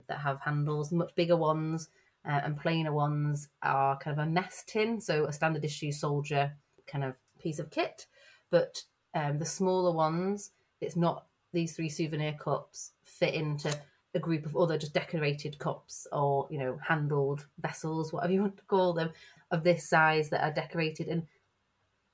that 0.09 0.19
have 0.19 0.41
handles. 0.41 0.91
Much 0.91 1.15
bigger 1.15 1.37
ones 1.37 1.89
uh, 2.27 2.41
and 2.43 2.59
plainer 2.59 2.93
ones 2.93 3.49
are 3.63 3.99
kind 3.99 4.19
of 4.19 4.27
a 4.27 4.31
mess 4.31 4.65
tin, 4.67 5.01
so 5.01 5.27
a 5.27 5.33
standard 5.33 5.65
issue 5.65 5.93
soldier 5.93 6.57
kind 6.87 7.05
of 7.05 7.15
piece 7.39 7.59
of 7.59 7.71
kit. 7.71 8.07
But 8.51 8.83
um, 9.15 9.39
the 9.39 9.45
smaller 9.45 9.93
ones, 9.93 10.53
it's 10.81 10.97
not 10.97 11.27
these 11.53 11.77
three 11.77 11.91
souvenir 11.91 12.33
cups 12.33 12.93
fit 13.05 13.35
into 13.35 13.79
a 14.15 14.19
group 14.19 14.45
of 14.47 14.57
other 14.57 14.77
just 14.77 14.93
decorated 14.93 15.59
cups 15.59 16.07
or 16.13 16.47
you 16.51 16.59
know 16.59 16.79
handled 16.87 17.47
vessels, 17.61 18.13
whatever 18.13 18.33
you 18.33 18.41
want 18.43 18.57
to 18.57 18.63
call 18.65 18.93
them, 18.93 19.11
of 19.51 19.65
this 19.65 19.89
size 19.89 20.31
that 20.31 20.43
are 20.43 20.53
decorated 20.53 21.09
and 21.09 21.27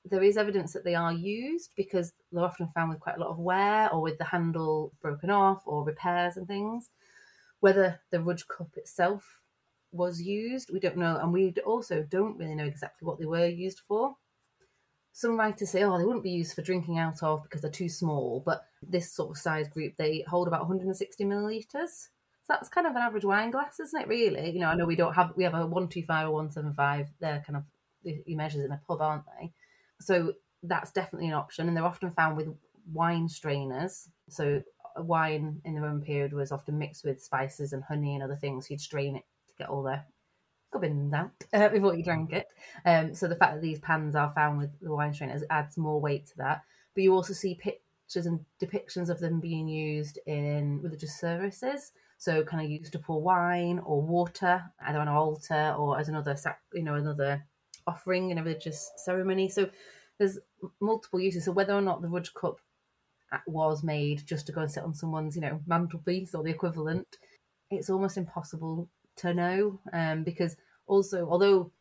there 0.05 0.23
is 0.23 0.37
evidence 0.37 0.73
that 0.73 0.83
they 0.83 0.95
are 0.95 1.13
used 1.13 1.71
because 1.75 2.13
they're 2.31 2.43
often 2.43 2.67
found 2.69 2.89
with 2.89 2.99
quite 2.99 3.17
a 3.17 3.19
lot 3.19 3.29
of 3.29 3.39
wear 3.39 3.91
or 3.91 4.01
with 4.01 4.17
the 4.17 4.23
handle 4.23 4.91
broken 5.01 5.29
off 5.29 5.61
or 5.65 5.83
repairs 5.83 6.37
and 6.37 6.47
things. 6.47 6.89
Whether 7.59 7.99
the 8.09 8.21
Rudge 8.21 8.47
cup 8.47 8.69
itself 8.77 9.41
was 9.91 10.21
used, 10.21 10.71
we 10.71 10.79
don't 10.79 10.97
know, 10.97 11.17
and 11.17 11.33
we 11.33 11.53
also 11.65 12.03
don't 12.03 12.37
really 12.37 12.55
know 12.55 12.65
exactly 12.65 13.05
what 13.05 13.19
they 13.19 13.25
were 13.25 13.47
used 13.47 13.81
for. 13.87 14.15
Some 15.11 15.37
writers 15.37 15.71
say, 15.71 15.83
oh, 15.83 15.97
they 15.97 16.05
wouldn't 16.05 16.23
be 16.23 16.29
used 16.29 16.55
for 16.55 16.61
drinking 16.61 16.97
out 16.97 17.21
of 17.21 17.43
because 17.43 17.61
they're 17.61 17.71
too 17.71 17.89
small, 17.89 18.41
but 18.45 18.68
this 18.81 19.11
sort 19.11 19.31
of 19.31 19.37
size 19.37 19.67
group, 19.67 19.93
they 19.97 20.23
hold 20.27 20.47
about 20.47 20.61
160 20.61 21.23
millilitres. 21.25 22.07
So 22.43 22.53
that's 22.55 22.69
kind 22.69 22.87
of 22.87 22.95
an 22.95 23.01
average 23.01 23.25
wine 23.25 23.51
glass, 23.51 23.79
isn't 23.79 24.01
it, 24.01 24.07
really? 24.07 24.51
You 24.51 24.59
know, 24.59 24.69
I 24.69 24.75
know 24.75 24.85
we 24.85 24.95
don't 24.95 25.13
have, 25.13 25.33
we 25.35 25.43
have 25.43 25.53
a 25.53 25.65
125 25.65 26.27
or 26.27 26.31
175, 26.31 27.07
they're 27.19 27.43
kind 27.45 27.57
of, 27.57 27.63
you 28.03 28.37
measures 28.37 28.63
in 28.63 28.71
a 28.71 28.81
pub, 28.87 29.01
aren't 29.01 29.25
they? 29.39 29.51
So 29.99 30.33
that's 30.63 30.91
definitely 30.91 31.27
an 31.27 31.33
option, 31.33 31.67
and 31.67 31.75
they're 31.75 31.85
often 31.85 32.11
found 32.11 32.37
with 32.37 32.47
wine 32.91 33.29
strainers. 33.29 34.09
So 34.29 34.63
wine 34.97 35.61
in 35.65 35.75
the 35.75 35.81
Roman 35.81 36.01
period 36.01 36.33
was 36.33 36.51
often 36.51 36.77
mixed 36.77 37.03
with 37.03 37.23
spices 37.23 37.73
and 37.73 37.83
honey 37.83 38.15
and 38.15 38.23
other 38.23 38.35
things. 38.35 38.69
You'd 38.69 38.81
strain 38.81 39.15
it 39.15 39.25
to 39.47 39.53
get 39.57 39.69
all 39.69 39.83
the 39.83 40.01
gubbins 40.71 41.13
out 41.13 41.31
uh, 41.53 41.69
before 41.69 41.95
you 41.95 42.03
drank 42.03 42.31
it. 42.33 42.47
Um, 42.85 43.13
so 43.13 43.27
the 43.27 43.35
fact 43.35 43.55
that 43.55 43.61
these 43.61 43.79
pans 43.79 44.15
are 44.15 44.31
found 44.33 44.57
with 44.57 44.79
the 44.81 44.91
wine 44.91 45.13
strainers 45.13 45.43
adds 45.49 45.77
more 45.77 45.99
weight 45.99 46.27
to 46.27 46.37
that. 46.37 46.63
But 46.93 47.03
you 47.03 47.13
also 47.13 47.33
see 47.33 47.55
pictures 47.55 47.83
and 48.15 48.39
depictions 48.61 49.09
of 49.09 49.19
them 49.19 49.39
being 49.39 49.67
used 49.67 50.19
in 50.25 50.81
religious 50.81 51.19
services. 51.19 51.91
So 52.17 52.43
kind 52.43 52.63
of 52.63 52.69
used 52.69 52.91
to 52.93 52.99
pour 52.99 53.21
wine 53.21 53.79
or 53.79 54.01
water 54.01 54.63
either 54.85 54.99
on 54.99 55.07
an 55.07 55.13
altar 55.13 55.73
or 55.77 55.99
as 55.99 56.09
another, 56.09 56.35
you 56.73 56.83
know, 56.83 56.95
another 56.95 57.45
offering 57.87 58.29
in 58.29 58.37
a 58.37 58.43
religious 58.43 58.91
ceremony. 58.97 59.47
So 59.49 59.69
there's 60.17 60.37
multiple 60.81 61.19
uses. 61.19 61.45
So 61.45 61.51
whether 61.51 61.73
or 61.73 61.81
not 61.81 62.01
the 62.01 62.09
Rudge 62.09 62.33
cup 62.33 62.59
was 63.47 63.83
made 63.83 64.25
just 64.25 64.47
to 64.47 64.51
go 64.51 64.61
and 64.61 64.71
sit 64.71 64.83
on 64.83 64.93
someone's, 64.93 65.35
you 65.35 65.41
know, 65.41 65.61
mantelpiece 65.65 66.35
or 66.35 66.43
the 66.43 66.49
equivalent, 66.49 67.17
it's 67.71 67.89
almost 67.89 68.17
impossible 68.17 68.89
to 69.17 69.33
know. 69.33 69.79
Um, 69.93 70.23
because 70.23 70.57
also, 70.87 71.25
although 71.29 71.71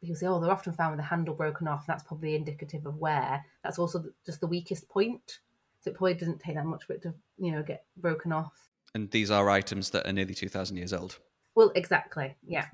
people 0.00 0.16
say, 0.16 0.26
oh, 0.26 0.40
they're 0.40 0.50
often 0.50 0.72
found 0.72 0.92
with 0.92 1.00
the 1.00 1.08
handle 1.08 1.34
broken 1.34 1.66
off. 1.66 1.86
That's 1.86 2.04
probably 2.04 2.34
indicative 2.34 2.86
of 2.86 2.96
wear. 2.96 3.44
That's 3.64 3.78
also 3.78 4.04
just 4.24 4.40
the 4.40 4.46
weakest 4.46 4.88
point. 4.88 5.40
So 5.86 5.90
it 5.90 5.96
probably 5.98 6.14
doesn't 6.14 6.40
take 6.40 6.56
that 6.56 6.66
much 6.66 6.82
for 6.82 6.94
it 6.94 7.02
to, 7.02 7.14
you 7.38 7.52
know, 7.52 7.62
get 7.62 7.84
broken 7.96 8.32
off. 8.32 8.50
And 8.96 9.08
these 9.12 9.30
are 9.30 9.48
items 9.48 9.90
that 9.90 10.04
are 10.04 10.12
nearly 10.12 10.34
2,000 10.34 10.76
years 10.76 10.92
old. 10.92 11.20
Well, 11.54 11.70
exactly. 11.76 12.34
Yeah. 12.44 12.66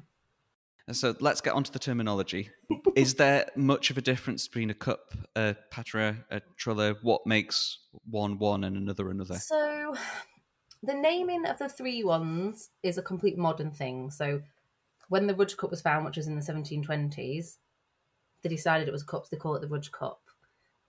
So 0.91 1.15
let's 1.21 1.43
get 1.43 1.53
onto 1.53 1.71
the 1.71 1.79
terminology. 1.79 2.49
Is 2.97 3.15
there 3.17 3.51
much 3.55 3.91
of 3.91 3.99
a 3.99 4.01
difference 4.01 4.49
between 4.49 4.71
a 4.71 4.75
cup, 4.75 5.13
a 5.37 5.55
patera, 5.71 6.25
a 6.31 6.41
trulla? 6.59 6.97
What 7.03 7.27
makes 7.27 7.81
one 8.09 8.39
one 8.39 8.65
and 8.65 8.79
another 8.79 9.11
another? 9.11 9.35
So 9.35 9.95
the 10.83 10.95
naming 10.95 11.45
of 11.45 11.59
the 11.59 11.69
three 11.69 12.03
ones 12.03 12.71
is 12.83 12.97
a 12.97 13.03
complete 13.03 13.37
modern 13.37 13.73
thing. 13.73 14.11
So 14.11 14.41
when 15.11 15.27
the 15.27 15.35
Rudge 15.35 15.59
Cup 15.59 15.71
was 15.71 15.83
found, 15.83 16.07
which 16.07 16.17
was 16.17 16.29
in 16.29 16.37
the 16.37 16.41
1720s, 16.41 17.59
they 18.43 18.49
decided 18.49 18.89
it 18.89 18.93
was 18.93 19.03
cups. 19.03 19.29
They 19.29 19.37
call 19.37 19.55
it 19.55 19.61
the 19.61 19.69
Rudge 19.69 19.93
Cup. 19.93 20.23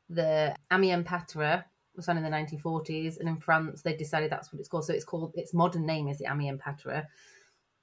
The 0.09 0.55
Amiens 0.71 1.05
Patera 1.05 1.65
was 1.95 2.05
found 2.05 2.17
in 2.17 2.23
the 2.23 2.29
1940s, 2.29 3.19
and 3.19 3.29
in 3.29 3.37
France 3.37 3.81
they 3.81 3.95
decided 3.95 4.31
that's 4.31 4.51
what 4.51 4.59
it's 4.59 4.69
called. 4.69 4.85
So 4.85 4.93
it's 4.93 5.05
called 5.05 5.33
its 5.35 5.53
modern 5.53 5.85
name 5.85 6.07
is 6.07 6.17
the 6.17 6.25
Amiens 6.25 6.61
Patera. 6.63 7.07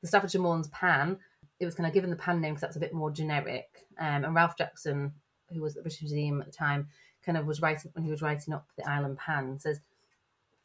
The 0.01 0.09
Staffordshire 0.09 0.41
Moorlands 0.41 0.69
Pan 0.69 1.19
it 1.61 1.67
was 1.67 1.75
kind 1.75 1.87
of 1.87 1.93
given 1.93 2.11
the 2.11 2.17
pan 2.17 2.41
name 2.41 2.55
because 2.55 2.63
that's 2.63 2.77
a 2.77 2.81
bit 2.81 2.95
more 2.95 3.11
generic. 3.11 3.87
Um, 3.99 4.25
and 4.25 4.35
Ralph 4.35 4.57
Jackson, 4.57 5.13
who 5.53 5.61
was 5.61 5.73
at 5.73 5.77
the 5.77 5.83
British 5.83 6.01
Museum 6.01 6.41
at 6.41 6.47
the 6.47 6.53
time, 6.53 6.89
kind 7.25 7.37
of 7.37 7.47
was 7.47 7.61
writing 7.61 7.91
when 7.93 8.05
he 8.05 8.11
was 8.11 8.23
writing 8.23 8.55
up 8.55 8.67
the 8.77 8.83
Ilam 8.83 9.17
Pan, 9.19 9.59
says 9.59 9.81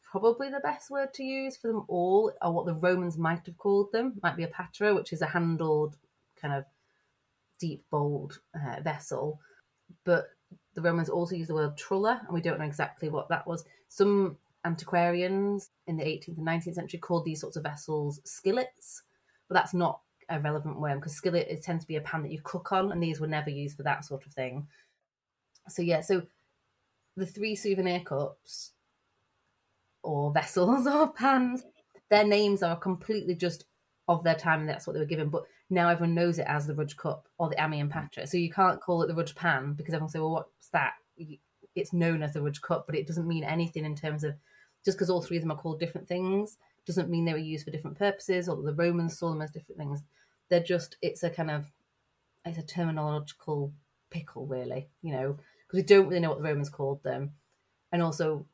probably 0.01 0.49
the 0.49 0.61
best 0.61 0.89
word 0.89 1.13
to 1.15 1.23
use 1.23 1.57
for 1.57 1.67
them 1.67 1.83
all 1.89 2.31
are 2.41 2.51
what 2.51 2.65
the 2.65 2.73
Romans 2.73 3.17
might 3.17 3.45
have 3.45 3.57
called 3.57 3.91
them. 3.91 4.13
Might 4.23 4.37
be 4.37 4.43
a 4.43 4.47
patera, 4.47 4.95
which 4.95 5.11
is 5.11 5.21
a 5.21 5.27
handled 5.27 5.97
kind 6.41 6.53
of 6.53 6.63
deep 7.59 7.83
bowled 7.89 8.39
uh, 8.55 8.81
vessel, 8.81 9.41
but 10.05 10.29
the 10.73 10.81
Romans 10.81 11.09
also 11.09 11.35
used 11.35 11.49
the 11.49 11.55
word 11.55 11.77
trulla, 11.77 12.21
and 12.25 12.33
we 12.33 12.41
don't 12.41 12.59
know 12.59 12.65
exactly 12.65 13.09
what 13.09 13.29
that 13.29 13.47
was. 13.47 13.63
Some 13.87 14.37
antiquarians 14.65 15.69
in 15.87 15.97
the 15.97 16.03
18th 16.03 16.37
and 16.37 16.47
19th 16.47 16.75
century 16.75 16.99
called 16.99 17.23
these 17.23 17.39
sorts 17.39 17.55
of 17.55 17.63
vessels 17.63 18.19
skillets, 18.25 19.03
but 19.47 19.55
that's 19.55 19.73
not 19.73 20.01
a 20.29 20.39
relevant 20.39 20.79
worm 20.79 20.99
because 20.99 21.13
skillet 21.13 21.47
it 21.47 21.61
tends 21.61 21.83
to 21.83 21.87
be 21.87 21.97
a 21.97 22.01
pan 22.01 22.23
that 22.23 22.31
you 22.31 22.41
cook 22.43 22.71
on, 22.71 22.91
and 22.91 23.01
these 23.01 23.19
were 23.19 23.27
never 23.27 23.49
used 23.49 23.77
for 23.77 23.83
that 23.83 24.05
sort 24.05 24.25
of 24.25 24.33
thing. 24.33 24.67
So 25.67 25.81
yeah, 25.81 26.01
so 26.01 26.23
the 27.15 27.25
three 27.25 27.55
souvenir 27.55 28.01
cups 28.01 28.71
or 30.03 30.31
vessels 30.33 30.87
or 30.87 31.11
pans, 31.13 31.63
their 32.09 32.25
names 32.25 32.63
are 32.63 32.75
completely 32.75 33.35
just 33.35 33.65
of 34.07 34.23
their 34.23 34.35
time, 34.35 34.61
and 34.61 34.69
that's 34.69 34.85
what 34.85 34.93
they 34.93 34.99
were 34.99 35.05
given. 35.05 35.29
But 35.29 35.45
now 35.69 35.89
everyone 35.89 36.15
knows 36.15 36.39
it 36.39 36.45
as 36.47 36.67
the 36.67 36.75
Rudge 36.75 36.95
Cup 36.97 37.27
or 37.37 37.49
the 37.49 37.61
Amiens 37.63 37.89
mm. 37.89 37.93
Patera. 37.93 38.27
So 38.27 38.37
you 38.37 38.51
can't 38.51 38.81
call 38.81 39.01
it 39.01 39.07
the 39.07 39.15
Rudge 39.15 39.35
Pan 39.35 39.73
because 39.73 39.93
everyone 39.93 40.09
say, 40.09 40.19
well, 40.19 40.31
what's 40.31 40.69
that? 40.69 40.93
It's 41.75 41.93
known 41.93 42.23
as 42.23 42.33
the 42.33 42.41
Rudge 42.41 42.61
Cup, 42.61 42.85
but 42.85 42.95
it 42.95 43.07
doesn't 43.07 43.27
mean 43.27 43.43
anything 43.43 43.85
in 43.85 43.95
terms 43.95 44.23
of 44.23 44.35
just 44.83 44.97
because 44.97 45.09
all 45.09 45.21
three 45.21 45.37
of 45.37 45.43
them 45.43 45.51
are 45.51 45.57
called 45.57 45.79
different 45.79 46.07
things 46.07 46.57
doesn't 46.85 47.09
mean 47.09 47.25
they 47.25 47.33
were 47.33 47.39
used 47.39 47.65
for 47.65 47.71
different 47.71 47.97
purposes 47.97 48.47
or 48.47 48.61
the 48.61 48.73
Romans 48.73 49.17
saw 49.17 49.29
them 49.29 49.41
as 49.41 49.51
different 49.51 49.79
things. 49.79 50.03
They're 50.49 50.63
just, 50.63 50.97
it's 51.01 51.23
a 51.23 51.29
kind 51.29 51.49
of, 51.49 51.65
it's 52.45 52.59
a 52.59 52.63
terminological 52.63 53.71
pickle, 54.11 54.45
really, 54.45 54.87
you 55.01 55.11
know, 55.11 55.37
because 55.65 55.77
we 55.77 55.83
don't 55.83 56.07
really 56.07 56.19
know 56.19 56.29
what 56.29 56.37
the 56.37 56.47
Romans 56.47 56.69
called 56.69 57.03
them. 57.03 57.31
And 57.91 58.03
also, 58.03 58.45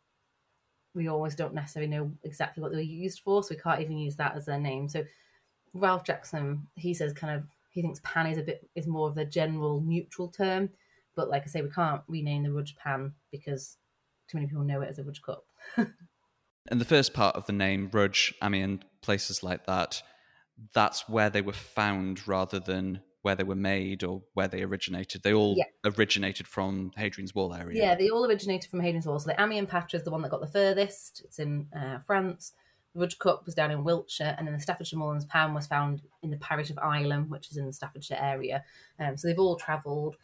we 0.94 1.08
always 1.08 1.36
don't 1.36 1.54
necessarily 1.54 1.90
know 1.90 2.12
exactly 2.24 2.62
what 2.62 2.72
they 2.72 2.78
were 2.78 2.82
used 2.82 3.20
for, 3.20 3.44
so 3.44 3.54
we 3.54 3.62
can't 3.62 3.82
even 3.82 3.98
use 3.98 4.16
that 4.16 4.36
as 4.36 4.46
their 4.46 4.60
name. 4.60 4.88
So, 4.88 5.04
Ralph 5.74 6.04
Jackson, 6.04 6.68
he 6.76 6.94
says 6.94 7.14
kind 7.14 7.36
of, 7.36 7.44
he 7.70 7.82
thinks 7.82 8.02
pan 8.04 8.28
is 8.28 8.38
a 8.38 8.44
bit, 8.44 8.70
is 8.76 8.88
more 8.88 9.10
of 9.10 9.18
a 9.18 9.26
general 9.26 9.82
neutral 9.82 10.28
term. 10.28 10.70
But 11.16 11.30
like 11.30 11.44
I 11.44 11.48
say, 11.48 11.62
we 11.62 11.70
can't 11.70 12.02
rename 12.08 12.44
the 12.44 12.52
Rudge 12.52 12.76
Pan 12.76 13.14
because 13.32 13.78
too 14.30 14.38
many 14.38 14.48
people 14.48 14.64
know 14.64 14.82
it 14.82 14.90
as 14.90 15.00
a 15.00 15.04
Rudge 15.04 15.22
Cup. 15.22 15.46
And 16.70 16.80
the 16.80 16.86
first 16.86 17.14
part 17.14 17.36
of 17.36 17.46
the 17.46 17.54
name, 17.54 17.90
Rudge, 17.92 18.34
Amiens, 18.42 18.82
places 19.02 19.42
like 19.42 19.66
that, 19.66 20.04
that's 20.74 21.10
where 21.10 21.30
they 21.30 21.42
were 21.42 21.54
found 21.54 22.28
rather 22.28 22.60
than 22.60 23.02
where 23.24 23.36
they 23.36 23.44
were 23.44 23.56
made 23.56 24.04
or 24.04 24.24
where 24.34 24.48
they 24.48 24.62
originated. 24.64 25.24
They 25.24 25.34
all 25.34 25.56
yeah. 25.58 25.66
originated 25.86 26.48
from 26.48 26.92
Hadrian's 26.96 27.36
Wall 27.36 27.54
area. 27.54 27.82
Yeah, 27.82 27.96
they 27.96 28.10
all 28.10 28.26
originated 28.26 28.70
from 28.70 28.80
Hadrian's 28.80 29.06
Wall. 29.06 29.20
So 29.20 29.28
the 29.28 29.42
Amiens 29.42 29.70
Patera 29.70 30.00
is 30.00 30.04
the 30.04 30.12
one 30.12 30.22
that 30.22 30.32
got 30.32 30.42
the 30.42 30.48
furthest. 30.48 31.22
It's 31.26 31.40
in 31.40 31.68
uh, 31.76 32.00
France. 32.06 32.54
Rudge 32.94 33.18
Cup 33.20 33.46
was 33.46 33.56
down 33.56 33.72
in 33.72 33.84
Wiltshire, 33.84 34.36
and 34.38 34.48
then 34.48 34.54
the 34.54 34.60
Staffordshire 34.60 35.00
Moorlands 35.00 35.26
Pan 35.26 35.54
was 35.54 35.68
found 35.68 36.02
in 36.24 36.30
the 36.30 36.38
parish 36.38 36.70
of 36.70 36.78
Ilam, 36.78 37.30
which 37.30 37.50
is 37.50 37.58
in 37.58 37.66
the 37.66 37.74
Staffordshire 37.74 38.18
area. 38.20 38.64
Um, 39.00 39.16
so 39.18 39.28
they've 39.28 39.40
all 39.40 39.56
travelled. 39.56 40.18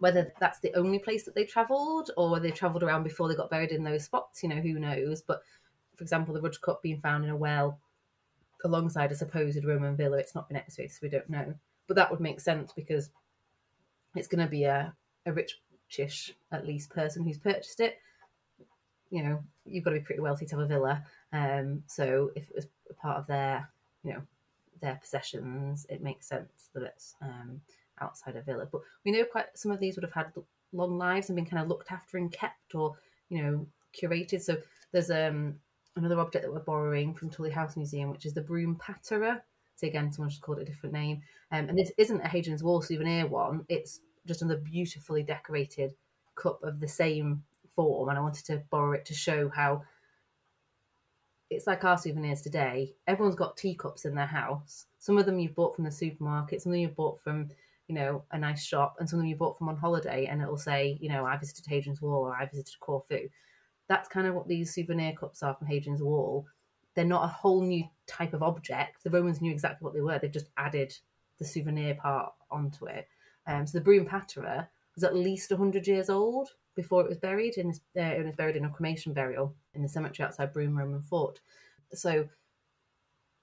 Whether 0.00 0.32
that's 0.38 0.60
the 0.60 0.72
only 0.74 1.00
place 1.00 1.24
that 1.24 1.34
they 1.34 1.44
travelled, 1.44 2.12
or 2.16 2.38
they 2.38 2.52
travelled 2.52 2.84
around 2.84 3.02
before 3.02 3.28
they 3.28 3.34
got 3.34 3.50
buried 3.50 3.72
in 3.72 3.82
those 3.82 4.04
spots, 4.04 4.44
you 4.44 4.48
know, 4.48 4.60
who 4.60 4.78
knows? 4.78 5.22
But 5.22 5.42
for 5.96 6.04
example, 6.04 6.32
the 6.32 6.40
Rudge 6.40 6.60
Cup 6.60 6.82
being 6.82 7.00
found 7.00 7.24
in 7.24 7.30
a 7.30 7.36
well 7.36 7.80
alongside 8.64 9.10
a 9.10 9.16
supposed 9.16 9.64
Roman 9.64 9.96
villa. 9.96 10.18
It's 10.18 10.34
not 10.34 10.48
been 10.48 10.56
excavated, 10.56 10.92
so 10.92 10.98
we 11.02 11.08
don't 11.08 11.28
know. 11.28 11.54
But 11.88 11.96
that 11.96 12.10
would 12.10 12.20
make 12.20 12.40
sense 12.40 12.72
because 12.72 13.10
it's 14.14 14.28
going 14.28 14.44
to 14.44 14.50
be 14.50 14.64
a, 14.64 14.94
a 15.26 15.32
richish, 15.32 16.32
at 16.52 16.66
least, 16.66 16.90
person 16.90 17.24
who's 17.24 17.38
purchased 17.38 17.80
it. 17.80 17.98
You 19.10 19.22
know, 19.22 19.44
you've 19.64 19.84
got 19.84 19.90
to 19.90 19.98
be 19.98 20.04
pretty 20.04 20.20
wealthy 20.20 20.46
to 20.46 20.56
have 20.56 20.64
a 20.64 20.68
villa. 20.68 21.04
Um, 21.32 21.82
so 21.86 22.30
if 22.34 22.48
it 22.50 22.56
was 22.56 22.66
a 22.90 22.94
part 22.94 23.18
of 23.18 23.26
their, 23.26 23.68
you 24.02 24.12
know, 24.12 24.22
their 24.80 24.96
possessions, 24.96 25.86
it 25.88 26.02
makes 26.02 26.26
sense 26.26 26.70
that 26.74 26.82
it's 26.82 27.14
um, 27.20 27.60
outside 28.00 28.36
a 28.36 28.42
villa. 28.42 28.66
But 28.70 28.82
we 29.04 29.12
know 29.12 29.24
quite 29.24 29.46
some 29.54 29.72
of 29.72 29.80
these 29.80 29.96
would 29.96 30.04
have 30.04 30.12
had 30.12 30.32
long 30.72 30.98
lives 30.98 31.28
and 31.28 31.36
been 31.36 31.46
kind 31.46 31.62
of 31.62 31.68
looked 31.68 31.90
after 31.92 32.16
and 32.16 32.32
kept, 32.32 32.74
or 32.74 32.96
you 33.28 33.42
know, 33.42 33.66
curated. 33.94 34.42
So 34.42 34.56
there's 34.92 35.10
um 35.10 35.56
another 35.96 36.20
object 36.20 36.44
that 36.44 36.52
we're 36.52 36.60
borrowing 36.60 37.14
from 37.14 37.28
Tullie 37.28 37.50
House 37.50 37.76
Museum, 37.76 38.10
which 38.10 38.24
is 38.24 38.32
the 38.32 38.40
Brougham 38.40 38.76
patera. 38.76 39.42
So 39.76 39.86
again, 39.86 40.12
someone 40.12 40.30
just 40.30 40.42
called 40.42 40.58
it 40.58 40.62
a 40.62 40.64
different 40.64 40.94
name. 40.94 41.22
Um, 41.52 41.68
and 41.68 41.78
this 41.78 41.92
isn't 41.98 42.20
a 42.20 42.28
Hadrian's 42.28 42.62
Wall 42.62 42.80
souvenir 42.82 43.26
one. 43.26 43.64
It's 43.68 44.00
just 44.26 44.42
another 44.42 44.60
beautifully 44.60 45.22
decorated 45.22 45.94
cup 46.36 46.62
of 46.62 46.80
the 46.80 46.88
same 46.88 47.42
form. 47.74 48.08
And 48.08 48.18
I 48.18 48.22
wanted 48.22 48.44
to 48.46 48.62
borrow 48.70 48.92
it 48.92 49.04
to 49.06 49.14
show 49.14 49.48
how 49.48 49.82
it's 51.50 51.66
like 51.66 51.84
our 51.84 51.98
souvenirs 51.98 52.42
today. 52.42 52.94
Everyone's 53.06 53.36
got 53.36 53.56
teacups 53.56 54.04
in 54.04 54.14
their 54.14 54.26
house. 54.26 54.86
Some 54.98 55.18
of 55.18 55.26
them 55.26 55.38
you've 55.38 55.54
bought 55.54 55.74
from 55.74 55.84
the 55.84 55.90
supermarket, 55.90 56.62
some 56.62 56.72
of 56.72 56.74
them 56.74 56.82
you've 56.82 56.96
bought 56.96 57.20
from, 57.20 57.48
you 57.86 57.94
know, 57.94 58.24
a 58.32 58.38
nice 58.38 58.64
shop, 58.64 58.96
and 58.98 59.08
some 59.08 59.18
of 59.18 59.22
them 59.22 59.28
you 59.28 59.36
bought 59.36 59.56
from 59.56 59.68
on 59.68 59.76
holiday, 59.76 60.26
and 60.26 60.42
it'll 60.42 60.58
say, 60.58 60.98
you 61.00 61.08
know, 61.08 61.24
I 61.24 61.36
visited 61.36 61.64
Hadrian's 61.66 62.02
Wall 62.02 62.26
or 62.26 62.34
I 62.34 62.46
visited 62.46 62.78
Corfu 62.80 63.28
that's 63.88 64.08
kind 64.08 64.26
of 64.26 64.34
what 64.34 64.46
these 64.46 64.72
souvenir 64.74 65.14
cups 65.14 65.42
are 65.42 65.54
from 65.54 65.66
Hadrian's 65.66 66.02
Wall. 66.02 66.46
They're 66.94 67.04
not 67.04 67.24
a 67.24 67.28
whole 67.28 67.62
new 67.62 67.84
type 68.06 68.34
of 68.34 68.42
object. 68.42 69.02
The 69.02 69.10
Romans 69.10 69.40
knew 69.40 69.50
exactly 69.50 69.84
what 69.84 69.94
they 69.94 70.00
were. 70.00 70.18
They've 70.18 70.30
just 70.30 70.50
added 70.56 70.94
the 71.38 71.44
souvenir 71.44 71.94
part 71.94 72.32
onto 72.50 72.86
it. 72.86 73.08
Um, 73.46 73.66
so 73.66 73.78
the 73.78 73.84
Brougham 73.84 74.06
patera 74.06 74.68
was 74.94 75.04
at 75.04 75.16
least 75.16 75.50
100 75.50 75.86
years 75.86 76.10
old 76.10 76.50
before 76.78 77.02
it 77.02 77.08
was 77.08 77.18
buried. 77.18 77.58
In 77.58 77.66
this, 77.66 77.80
uh, 77.96 78.02
it 78.02 78.24
was 78.24 78.36
buried 78.36 78.54
in 78.54 78.64
a 78.64 78.70
cremation 78.70 79.12
burial 79.12 79.52
in 79.74 79.82
the 79.82 79.88
cemetery 79.88 80.24
outside 80.24 80.52
Brougham 80.52 80.78
Roman 80.78 81.02
Fort. 81.02 81.40
So 81.92 82.28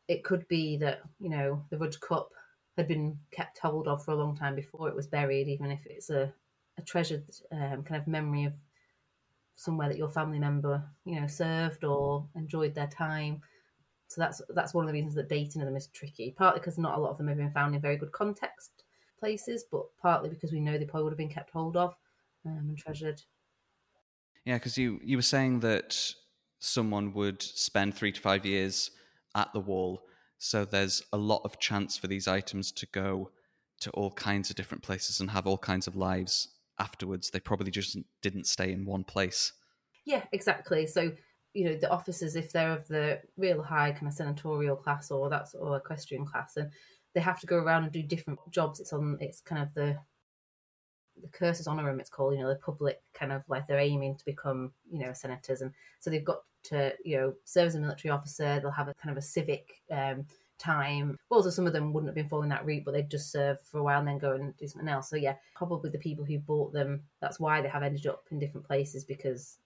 it 0.07 0.23
could 0.23 0.47
be 0.47 0.77
that, 0.77 1.01
you 1.19 1.29
know, 1.29 1.61
the 1.69 1.77
Rudge 1.77 1.99
Cup 1.99 2.29
had 2.77 2.87
been 2.87 3.19
kept 3.31 3.57
hold 3.59 3.89
of 3.89 4.05
for 4.05 4.11
a 4.11 4.15
long 4.15 4.37
time 4.37 4.55
before 4.55 4.87
it 4.87 4.95
was 4.95 5.05
buried, 5.05 5.49
even 5.49 5.69
if 5.69 5.85
it's 5.85 6.09
a, 6.09 6.33
a 6.77 6.81
treasured 6.83 7.25
um, 7.51 7.83
kind 7.83 7.99
of 8.01 8.07
memory 8.07 8.45
of 8.45 8.53
somewhere 9.55 9.89
that 9.89 9.97
your 9.97 10.09
family 10.09 10.39
member, 10.39 10.81
you 11.03 11.19
know, 11.19 11.27
served 11.27 11.83
or 11.83 12.25
enjoyed 12.37 12.73
their 12.73 12.87
time. 12.87 13.41
So 14.07 14.21
that's 14.21 14.41
that's 14.51 14.73
one 14.73 14.85
of 14.85 14.87
the 14.87 14.93
reasons 14.93 15.15
that 15.15 15.27
dating 15.27 15.61
of 15.61 15.65
them 15.65 15.75
is 15.75 15.87
tricky. 15.87 16.33
Partly 16.37 16.61
because 16.61 16.77
not 16.77 16.97
a 16.97 17.01
lot 17.01 17.11
of 17.11 17.17
them 17.17 17.27
have 17.27 17.37
been 17.37 17.51
found 17.51 17.75
in 17.75 17.81
very 17.81 17.97
good 17.97 18.13
context 18.13 18.85
places, 19.19 19.65
but 19.69 19.83
partly 20.01 20.29
because 20.29 20.53
we 20.53 20.61
know 20.61 20.77
they 20.77 20.85
probably 20.85 21.03
would 21.03 21.13
have 21.13 21.17
been 21.17 21.27
kept 21.27 21.51
hold 21.51 21.75
of 21.75 21.95
um, 22.45 22.57
and 22.69 22.77
treasured. 22.77 23.21
Yeah, 24.45 24.55
because 24.55 24.77
you 24.77 24.99
you 25.03 25.17
were 25.17 25.23
saying 25.23 25.61
that 25.61 26.13
someone 26.59 27.13
would 27.13 27.41
spend 27.41 27.95
three 27.95 28.11
to 28.11 28.21
five 28.21 28.45
years 28.45 28.91
at 29.35 29.51
the 29.53 29.59
wall, 29.59 30.03
so 30.37 30.65
there's 30.65 31.01
a 31.11 31.17
lot 31.17 31.41
of 31.43 31.59
chance 31.59 31.97
for 31.97 32.07
these 32.07 32.27
items 32.27 32.71
to 32.73 32.85
go 32.87 33.31
to 33.81 33.89
all 33.91 34.11
kinds 34.11 34.49
of 34.49 34.55
different 34.55 34.83
places 34.83 35.19
and 35.19 35.31
have 35.31 35.47
all 35.47 35.57
kinds 35.57 35.87
of 35.87 35.95
lives 35.95 36.49
afterwards. 36.79 37.29
They 37.29 37.39
probably 37.39 37.71
just 37.71 37.97
didn't 38.21 38.47
stay 38.47 38.71
in 38.71 38.85
one 38.85 39.03
place. 39.03 39.51
Yeah, 40.05 40.23
exactly. 40.31 40.85
So 40.87 41.11
you 41.53 41.65
know 41.65 41.77
the 41.77 41.89
officers, 41.89 42.35
if 42.35 42.51
they're 42.51 42.71
of 42.71 42.87
the 42.87 43.21
real 43.37 43.63
high 43.63 43.91
kind 43.91 44.07
of 44.07 44.13
senatorial 44.13 44.75
class 44.75 45.09
or 45.09 45.29
that's 45.29 45.55
or 45.55 45.77
equestrian 45.77 46.25
class, 46.25 46.57
and 46.57 46.69
they 47.15 47.21
have 47.21 47.39
to 47.39 47.47
go 47.47 47.57
around 47.57 47.83
and 47.83 47.91
do 47.91 48.03
different 48.03 48.39
jobs. 48.51 48.79
It's 48.79 48.93
on. 48.93 49.17
It's 49.19 49.41
kind 49.41 49.63
of 49.63 49.73
the 49.73 49.97
the 51.21 51.29
cursus 51.29 51.67
honorum. 51.67 51.99
It's 51.99 52.09
called. 52.09 52.33
You 52.33 52.41
know, 52.41 52.49
the 52.49 52.55
public 52.55 53.01
kind 53.13 53.31
of 53.31 53.43
like 53.47 53.67
they're 53.67 53.79
aiming 53.79 54.15
to 54.17 54.25
become 54.25 54.71
you 54.91 54.99
know 54.99 55.13
senators, 55.13 55.61
and 55.61 55.71
so 55.99 56.09
they've 56.09 56.25
got 56.25 56.43
to 56.63 56.93
you 57.03 57.17
know 57.17 57.33
serve 57.43 57.67
as 57.67 57.75
a 57.75 57.79
military 57.79 58.11
officer. 58.11 58.59
They'll 58.59 58.71
have 58.71 58.87
a 58.87 58.93
kind 58.95 59.11
of 59.11 59.17
a 59.17 59.25
civic 59.25 59.81
um, 59.91 60.25
time. 60.57 61.17
Also, 61.29 61.49
some 61.49 61.67
of 61.67 61.73
them 61.73 61.93
wouldn't 61.93 62.09
have 62.09 62.15
been 62.15 62.29
following 62.29 62.49
that 62.49 62.65
route, 62.65 62.83
but 62.85 62.93
they'd 62.93 63.09
just 63.09 63.31
serve 63.31 63.61
for 63.61 63.79
a 63.79 63.83
while 63.83 63.99
and 63.99 64.07
then 64.07 64.17
go 64.17 64.33
and 64.33 64.55
do 64.57 64.67
something 64.67 64.89
else. 64.89 65.09
So, 65.09 65.15
yeah, 65.15 65.35
probably 65.55 65.89
the 65.89 65.97
people 65.97 66.25
who 66.25 66.39
bought 66.39 66.73
them, 66.73 67.03
that's 67.21 67.39
why 67.39 67.61
they 67.61 67.69
have 67.69 67.83
ended 67.83 68.07
up 68.07 68.25
in 68.31 68.39
different 68.39 68.67
places 68.67 69.03
because 69.03 69.57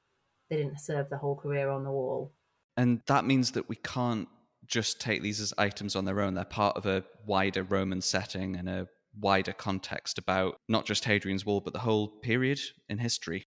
they 0.49 0.57
didn't 0.57 0.79
serve 0.79 1.09
the 1.09 1.17
whole 1.17 1.35
career 1.35 1.69
on 1.69 1.83
the 1.83 1.91
wall. 1.91 2.31
And 2.77 3.01
that 3.07 3.25
means 3.25 3.51
that 3.51 3.69
we 3.69 3.75
can't 3.77 4.27
just 4.65 5.01
take 5.01 5.21
these 5.21 5.39
as 5.39 5.53
items 5.57 5.95
on 5.95 6.05
their 6.05 6.21
own. 6.21 6.33
They're 6.33 6.45
part 6.45 6.77
of 6.77 6.85
a 6.85 7.03
wider 7.25 7.63
Roman 7.63 8.01
setting 8.01 8.55
and 8.55 8.69
a 8.69 8.87
wider 9.17 9.53
context 9.53 10.17
about 10.17 10.59
not 10.67 10.85
just 10.85 11.05
Hadrian's 11.05 11.45
Wall, 11.45 11.61
but 11.61 11.73
the 11.73 11.79
whole 11.79 12.07
period 12.07 12.59
in 12.87 12.97
history. 12.99 13.47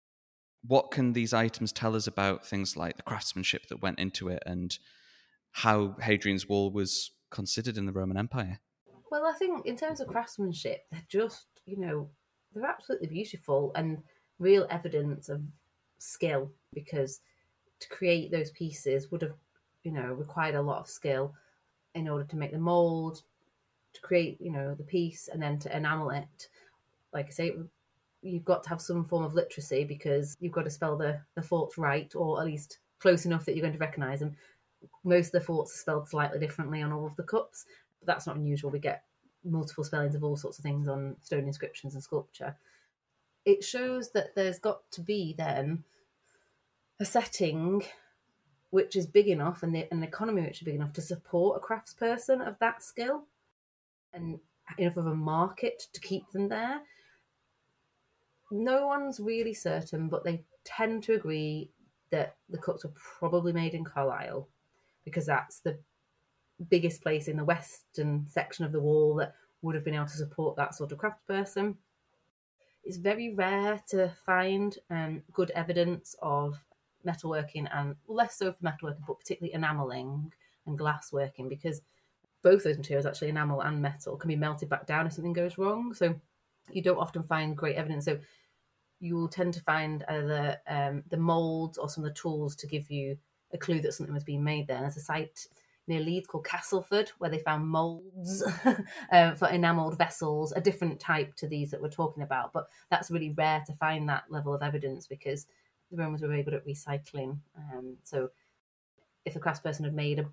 What 0.66 0.92
can 0.92 1.14
these 1.14 1.34
items 1.34 1.72
tell 1.72 1.96
us 1.96 2.08
about 2.08 2.46
things 2.46 2.78
like 2.78 2.98
the 2.98 3.04
craftsmanship 3.04 3.68
that 3.68 3.82
went 3.82 4.00
into 4.00 4.30
it 4.30 4.44
and 4.46 4.78
how 5.52 5.96
Hadrian's 6.02 6.48
Wall 6.48 6.72
was 6.72 7.12
considered 7.32 7.78
in 7.78 7.86
the 7.86 7.92
Roman 7.92 8.18
Empire? 8.18 8.60
Well, 9.10 9.26
I 9.26 9.34
think 9.38 9.66
in 9.66 9.76
terms 9.76 10.00
of 10.00 10.08
craftsmanship, 10.08 10.86
they're 10.92 11.04
just, 11.10 11.48
you 11.66 11.78
know, 11.78 12.10
they're 12.54 12.66
absolutely 12.66 13.08
beautiful 13.08 13.72
and 13.76 13.98
real 14.40 14.68
evidence 14.70 15.30
of 15.30 15.42
skill 16.00 16.52
because 16.74 17.22
to 17.80 17.90
create 17.90 18.32
those 18.32 18.52
pieces 18.52 19.12
would 19.12 19.22
have, 19.22 19.36
you 19.84 19.92
know, 19.92 20.14
required 20.14 20.56
a 20.56 20.62
lot 20.62 20.80
of 20.80 20.88
skill 20.88 21.34
in 21.96 22.08
order 22.08 22.24
to 22.26 22.38
make 22.38 22.52
the 22.52 22.60
mold, 22.60 23.24
to 23.94 24.02
create, 24.02 24.40
you 24.40 24.52
know, 24.52 24.74
the 24.74 24.84
piece 24.84 25.28
and 25.32 25.42
then 25.42 25.60
to 25.60 25.76
enamel 25.76 26.10
it. 26.12 26.48
Like 27.14 27.28
I 27.28 27.32
say, 27.32 27.54
you've 28.22 28.46
got 28.46 28.64
to 28.64 28.70
have 28.70 28.82
some 28.82 29.04
form 29.04 29.24
of 29.24 29.34
literacy 29.34 29.84
because 29.84 30.38
you've 30.40 30.52
got 30.52 30.64
to 30.64 30.70
spell 30.70 30.98
the, 30.98 31.20
the 31.36 31.42
forts 31.42 31.78
right 31.78 32.14
or 32.16 32.40
at 32.40 32.46
least 32.46 32.80
close 33.00 33.26
enough 33.26 33.46
that 33.46 33.56
you're 33.56 33.64
going 33.64 33.74
to 33.74 33.80
recognize 33.80 34.20
them. 34.20 34.36
Most 35.04 35.28
of 35.28 35.34
the 35.34 35.42
forts 35.42 35.74
are 35.74 35.80
spelled 35.80 36.10
slightly 36.10 36.40
differently 36.40 36.82
on 36.82 36.92
all 36.92 37.06
of 37.06 37.16
the 37.16 37.24
cups, 37.24 37.66
but 38.00 38.08
that's 38.08 38.28
not 38.28 38.36
unusual. 38.36 38.72
We 38.72 38.80
get 38.80 39.04
multiple 39.44 39.84
spellings 39.84 40.16
of 40.16 40.24
all 40.24 40.38
sorts 40.38 40.60
of 40.60 40.64
things 40.64 40.88
on 40.88 41.16
stone 41.22 41.46
inscriptions 41.46 41.94
and 41.94 42.04
sculpture. 42.04 42.56
It 43.44 43.64
shows 43.64 44.12
that 44.12 44.36
there's 44.36 44.60
got 44.60 44.90
to 44.92 45.02
be 45.02 45.34
then 45.38 45.84
a 47.00 47.06
setting 47.06 47.84
which 48.70 48.96
is 48.96 49.06
big 49.06 49.28
enough 49.28 49.64
and 49.64 49.76
the, 49.76 49.92
an 49.92 50.04
economy 50.04 50.42
which 50.44 50.62
is 50.62 50.66
big 50.66 50.76
enough 50.76 50.94
to 50.94 51.02
support 51.02 51.62
a 51.62 51.66
craftsperson 51.66 52.48
of 52.48 52.58
that 52.60 52.84
skill 52.84 53.24
and 54.14 54.40
enough 54.78 54.98
of 54.98 55.08
a 55.08 55.16
market 55.16 55.84
to 55.94 56.00
keep 56.00 56.30
them 56.32 56.50
there. 56.50 56.82
No 58.52 58.88
one's 58.88 59.20
really 59.20 59.54
certain, 59.54 60.10
but 60.10 60.24
they 60.24 60.44
tend 60.64 61.04
to 61.04 61.14
agree 61.14 61.70
that 62.10 62.36
the 62.50 62.58
cups 62.58 62.84
were 62.84 62.94
probably 63.20 63.54
made 63.54 63.74
in 63.74 63.86
Carlisle 63.86 64.48
because 65.06 65.26
that's 65.26 65.60
the 65.60 65.78
biggest 66.70 67.02
place 67.02 67.28
in 67.28 67.38
the 67.38 67.46
western 67.46 68.28
section 68.28 68.66
of 68.66 68.72
the 68.72 68.80
wall 68.80 69.16
that 69.16 69.34
would 69.62 69.76
have 69.76 69.86
been 69.86 69.96
able 69.96 70.06
to 70.06 70.12
support 70.12 70.56
that 70.56 70.76
sort 70.76 70.92
of 70.92 70.98
craft 70.98 71.26
person. 71.28 71.78
It's 72.84 72.98
very 72.98 73.34
rare 73.34 73.82
to 73.90 74.12
find 74.26 74.78
um, 74.90 75.24
good 75.34 75.52
evidence 75.52 76.16
of 76.22 76.64
metalworking 77.06 77.68
and 77.74 77.96
less 78.08 78.38
so 78.38 78.54
for 78.54 78.64
metalworking, 78.64 79.06
but 79.08 79.20
particularly 79.20 79.54
enameling 79.54 80.32
and 80.66 80.78
glassworking 80.78 81.48
because 81.50 81.82
both 82.44 82.64
those 82.64 82.78
materials, 82.78 83.06
actually 83.06 83.30
enamel 83.30 83.62
and 83.62 83.82
metal, 83.82 84.18
can 84.18 84.28
be 84.28 84.36
melted 84.36 84.70
back 84.70 84.86
down 84.86 85.06
if 85.06 85.14
something 85.14 85.34
goes 85.34 85.58
wrong. 85.58 85.94
So 85.94 86.16
you 86.72 86.82
don't 86.82 86.98
often 86.98 87.24
find 87.24 87.58
great 87.58 87.76
evidence. 87.76 88.06
So 88.06 88.20
you 89.00 89.16
will 89.16 89.28
tend 89.28 89.54
to 89.56 89.62
find 89.62 90.04
either 90.08 90.58
um, 90.68 91.04
the 91.10 91.18
molds 91.18 91.78
or 91.78 91.90
some 91.90 92.04
of 92.04 92.10
the 92.10 92.20
tools 92.20 92.56
to 92.58 92.68
give 92.68 92.90
you 92.90 93.18
a 93.54 93.58
clue 93.58 93.82
that 93.82 93.94
something 93.94 94.14
was 94.14 94.24
being 94.24 94.44
made 94.44 94.68
there. 94.68 94.78
And 94.78 94.86
there's 94.86 94.98
a 94.98 95.02
site 95.02 95.48
near 95.88 96.00
Leeds 96.00 96.28
called 96.28 96.46
Castleford 96.46 97.12
where 97.18 97.30
they 97.30 97.40
found 97.40 97.68
molds 97.68 98.44
uh, 99.12 99.34
for 99.36 99.50
enamelled 99.50 99.98
vessels, 99.98 100.54
a 100.54 100.62
different 100.62 101.00
type 101.00 101.36
to 101.36 101.48
these 101.48 101.72
that 101.72 101.82
we're 101.82 101.90
talking 101.90 102.24
about. 102.24 102.54
But 102.54 102.68
that's 102.90 103.12
really 103.12 103.32
rare 103.32 103.64
to 103.66 103.74
find 103.74 104.08
that 104.08 104.26
level 104.30 104.54
of 104.54 104.62
evidence 104.62 105.08
because 105.08 105.48
the 105.90 105.98
Romans 105.98 106.22
were 106.22 106.28
very 106.28 106.44
good 106.44 106.54
at 106.54 106.66
recycling. 106.66 107.40
Um, 107.58 107.98
so 108.04 108.30
if 109.26 109.36
a 109.36 109.40
craftsperson 109.40 109.84
had 109.84 109.94
made 109.94 110.20
a, 110.20 110.26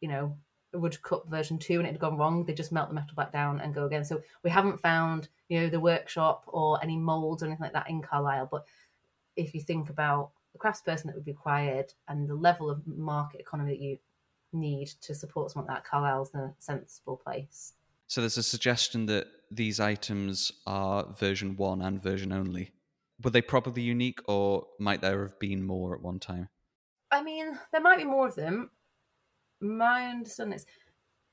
you 0.00 0.08
know, 0.08 0.36
a 0.72 0.78
wood 0.78 1.00
cup 1.02 1.28
version 1.28 1.58
two 1.58 1.78
and 1.78 1.86
it 1.86 1.92
had 1.92 2.00
gone 2.00 2.16
wrong, 2.16 2.44
they 2.44 2.54
just 2.54 2.72
melt 2.72 2.88
the 2.88 2.94
metal 2.94 3.14
back 3.16 3.32
down 3.32 3.60
and 3.60 3.74
go 3.74 3.86
again. 3.86 4.04
So 4.04 4.22
we 4.42 4.50
haven't 4.50 4.80
found, 4.80 5.28
you 5.48 5.60
know, 5.60 5.68
the 5.68 5.80
workshop 5.80 6.44
or 6.46 6.82
any 6.82 6.96
molds 6.96 7.42
or 7.42 7.46
anything 7.46 7.62
like 7.62 7.72
that 7.72 7.90
in 7.90 8.02
Carlisle. 8.02 8.48
But 8.50 8.66
if 9.36 9.54
you 9.54 9.60
think 9.60 9.90
about 9.90 10.30
the 10.52 10.58
craftsperson 10.58 11.04
that 11.04 11.14
would 11.14 11.24
be 11.24 11.32
required 11.32 11.92
and 12.08 12.28
the 12.28 12.34
level 12.34 12.70
of 12.70 12.86
market 12.86 13.40
economy 13.40 13.72
that 13.72 13.80
you 13.80 13.98
need 14.52 14.88
to 15.00 15.14
support 15.14 15.50
something 15.50 15.68
like 15.68 15.82
that, 15.82 15.88
Carlisle's 15.88 16.34
a 16.34 16.54
sensible 16.58 17.16
place. 17.16 17.74
So 18.06 18.20
there's 18.20 18.38
a 18.38 18.42
suggestion 18.42 19.06
that 19.06 19.28
these 19.52 19.78
items 19.78 20.52
are 20.66 21.06
version 21.18 21.56
one 21.56 21.80
and 21.82 22.02
version 22.02 22.32
only. 22.32 22.72
Were 23.22 23.30
they 23.30 23.42
probably 23.42 23.82
unique, 23.82 24.20
or 24.26 24.66
might 24.78 25.00
there 25.02 25.22
have 25.22 25.38
been 25.38 25.62
more 25.62 25.94
at 25.94 26.02
one 26.02 26.18
time? 26.18 26.48
I 27.10 27.22
mean, 27.22 27.58
there 27.70 27.80
might 27.80 27.98
be 27.98 28.04
more 28.04 28.26
of 28.26 28.34
them. 28.34 28.70
My 29.60 30.06
understanding 30.06 30.56
is 30.56 30.66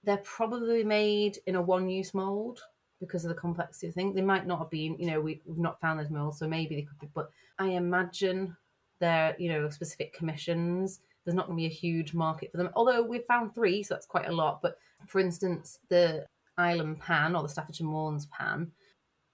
they're 0.03 0.17
probably 0.17 0.83
made 0.83 1.39
in 1.47 1.55
a 1.55 1.61
one-use 1.61 2.13
mold 2.13 2.61
because 2.99 3.25
of 3.25 3.29
the 3.29 3.35
complexity 3.35 3.87
of 3.87 3.93
things. 3.93 4.15
They 4.15 4.21
might 4.21 4.47
not 4.47 4.59
have 4.59 4.69
been, 4.69 4.97
you 4.97 5.07
know, 5.07 5.21
we, 5.21 5.41
have 5.47 5.57
not 5.57 5.79
found 5.79 5.99
those 5.99 6.09
molds, 6.09 6.39
so 6.39 6.47
maybe 6.47 6.75
they 6.75 6.81
could 6.81 6.99
be. 6.99 7.09
But 7.13 7.29
I 7.59 7.69
imagine 7.69 8.55
they're, 8.99 9.35
you 9.37 9.49
know, 9.49 9.69
specific 9.69 10.13
commissions. 10.13 11.01
There's 11.23 11.35
not 11.35 11.47
going 11.47 11.57
to 11.57 11.61
be 11.61 11.67
a 11.67 11.69
huge 11.69 12.13
market 12.13 12.51
for 12.51 12.57
them. 12.57 12.69
Although 12.75 13.03
we've 13.03 13.25
found 13.25 13.53
three, 13.53 13.83
so 13.83 13.93
that's 13.93 14.05
quite 14.05 14.29
a 14.29 14.33
lot. 14.33 14.61
But 14.61 14.77
for 15.07 15.19
instance, 15.19 15.79
the 15.89 16.25
Ilam 16.57 16.99
pan 16.99 17.35
or 17.35 17.43
the 17.43 17.49
Staffordshire 17.49 17.85
Moorlands 17.85 18.27
pan, 18.27 18.71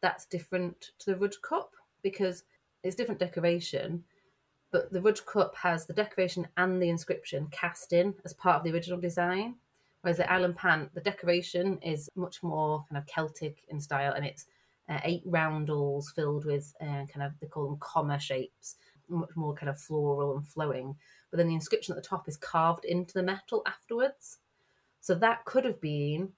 that's 0.01 0.25
different 0.25 0.91
to 0.99 1.11
the 1.11 1.17
Rudge 1.17 1.39
cup 1.41 1.71
because 2.01 2.43
it's 2.83 2.95
different 2.95 3.19
decoration, 3.19 4.03
but 4.73 4.91
the 4.91 5.01
Rudge 5.01 5.23
cup 5.25 5.55
has 5.55 5.85
the 5.85 5.93
decoration 5.93 6.47
and 6.57 6.81
the 6.81 6.89
inscription 6.89 7.47
cast 7.51 7.93
in 7.93 8.15
as 8.25 8.33
part 8.33 8.57
of 8.57 8.63
the 8.63 8.73
original 8.73 8.99
design. 8.99 9.55
Whereas 10.01 10.17
the 10.17 10.23
Ilam 10.23 10.55
Pan, 10.55 10.89
the 10.95 10.99
decoration 10.99 11.77
is 11.83 12.09
much 12.15 12.41
more 12.41 12.83
kind 12.89 12.97
of 12.97 13.05
Celtic 13.05 13.59
in 13.69 13.79
style, 13.79 14.13
and 14.13 14.25
it's 14.25 14.47
uh, 14.89 14.99
eight 15.03 15.21
roundels 15.25 16.11
filled 16.13 16.45
with 16.45 16.73
uh, 16.81 17.05
kind 17.05 17.21
of 17.21 17.33
they 17.39 17.47
call 17.47 17.67
them 17.67 17.77
comma 17.79 18.19
shapes, 18.19 18.75
much 19.07 19.29
more 19.35 19.53
kind 19.53 19.69
of 19.69 19.79
floral 19.79 20.35
and 20.35 20.47
flowing. 20.47 20.95
But 21.29 21.37
then 21.37 21.47
the 21.47 21.53
inscription 21.53 21.93
at 21.95 22.01
the 22.01 22.09
top 22.09 22.27
is 22.27 22.35
carved 22.35 22.83
into 22.83 23.13
the 23.13 23.23
metal 23.23 23.61
afterwards. 23.67 24.39
So 25.01 25.13
that 25.15 25.45
could 25.45 25.65
have 25.65 25.79
been 25.79 26.33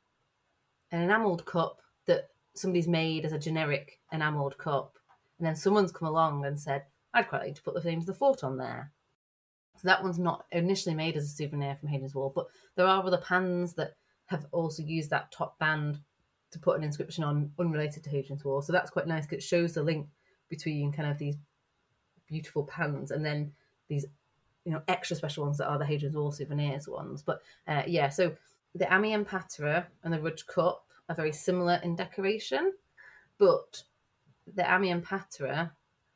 an 0.92 1.02
enamelled 1.02 1.46
cup 1.46 1.82
that 2.06 2.30
somebody's 2.54 2.88
made 2.88 3.24
as 3.26 3.32
a 3.32 3.40
generic 3.40 4.00
enamelled 4.12 4.58
cup 4.58 4.98
and 5.38 5.46
then 5.46 5.56
someone's 5.56 5.92
come 5.92 6.08
along 6.08 6.46
and 6.46 6.60
said, 6.60 6.84
I'd 7.16 7.30
quite 7.30 7.44
like 7.44 7.56
to 7.56 7.64
put 7.64 7.74
the 7.74 7.90
names 7.90 8.04
of 8.04 8.08
the 8.08 8.14
fort 8.14 8.44
on 8.44 8.58
there. 8.58 8.92
So 9.78 9.88
that 9.88 10.04
one's 10.04 10.20
not 10.20 10.46
initially 10.52 10.96
made 10.96 11.16
as 11.16 11.26
a 11.26 11.30
souvenir 11.30 11.76
from 11.76 11.90
Hadrian's 11.90 12.14
Wall, 12.14 12.32
but 12.34 12.48
there 12.76 12.86
are 12.86 13.04
other 13.04 13.18
pans 13.18 13.74
that 13.76 13.96
have 14.28 14.46
also 14.52 14.84
used 14.84 15.10
that 15.10 15.32
top 15.32 15.58
band 15.58 16.00
to 16.52 16.60
put 16.60 16.78
an 16.78 16.84
inscription 16.84 17.24
on 17.24 17.52
unrelated 17.58 18.04
to 18.04 18.10
Hadrian's 18.10 18.44
Wall. 18.44 18.62
So 18.62 18.74
that's 18.74 18.92
quite 18.92 19.08
nice 19.08 19.26
because 19.26 19.44
it 19.44 19.48
shows 19.48 19.74
the 19.74 19.84
link 19.84 20.08
between 20.50 20.92
kind 20.92 21.10
of 21.10 21.18
these 21.18 21.38
beautiful 22.28 22.64
pans 22.64 23.12
and 23.12 23.26
then 23.26 23.54
these 23.88 24.06
you 24.66 24.72
know 24.72 24.82
extra 24.88 25.16
special 25.16 25.46
ones 25.46 25.58
that 25.60 25.68
are 25.68 25.78
the 25.78 25.86
Hadrian's 25.86 26.16
Wall 26.16 26.32
souvenirs 26.32 26.88
ones. 26.88 27.24
But 27.24 27.42
uh, 27.68 27.84
yeah, 27.88 28.10
so 28.10 28.36
the 28.74 28.94
Amiens 28.94 29.28
Patera 29.28 29.88
and 30.04 30.14
the 30.14 30.20
Rudge 30.20 30.46
Cup 30.48 30.86
are 31.08 31.16
very 31.16 31.32
similar 31.32 31.80
in 31.84 31.96
decoration, 31.96 32.74
but 33.38 33.84
the 34.54 34.70
Amiens 34.70 35.06
Patera 35.08 35.72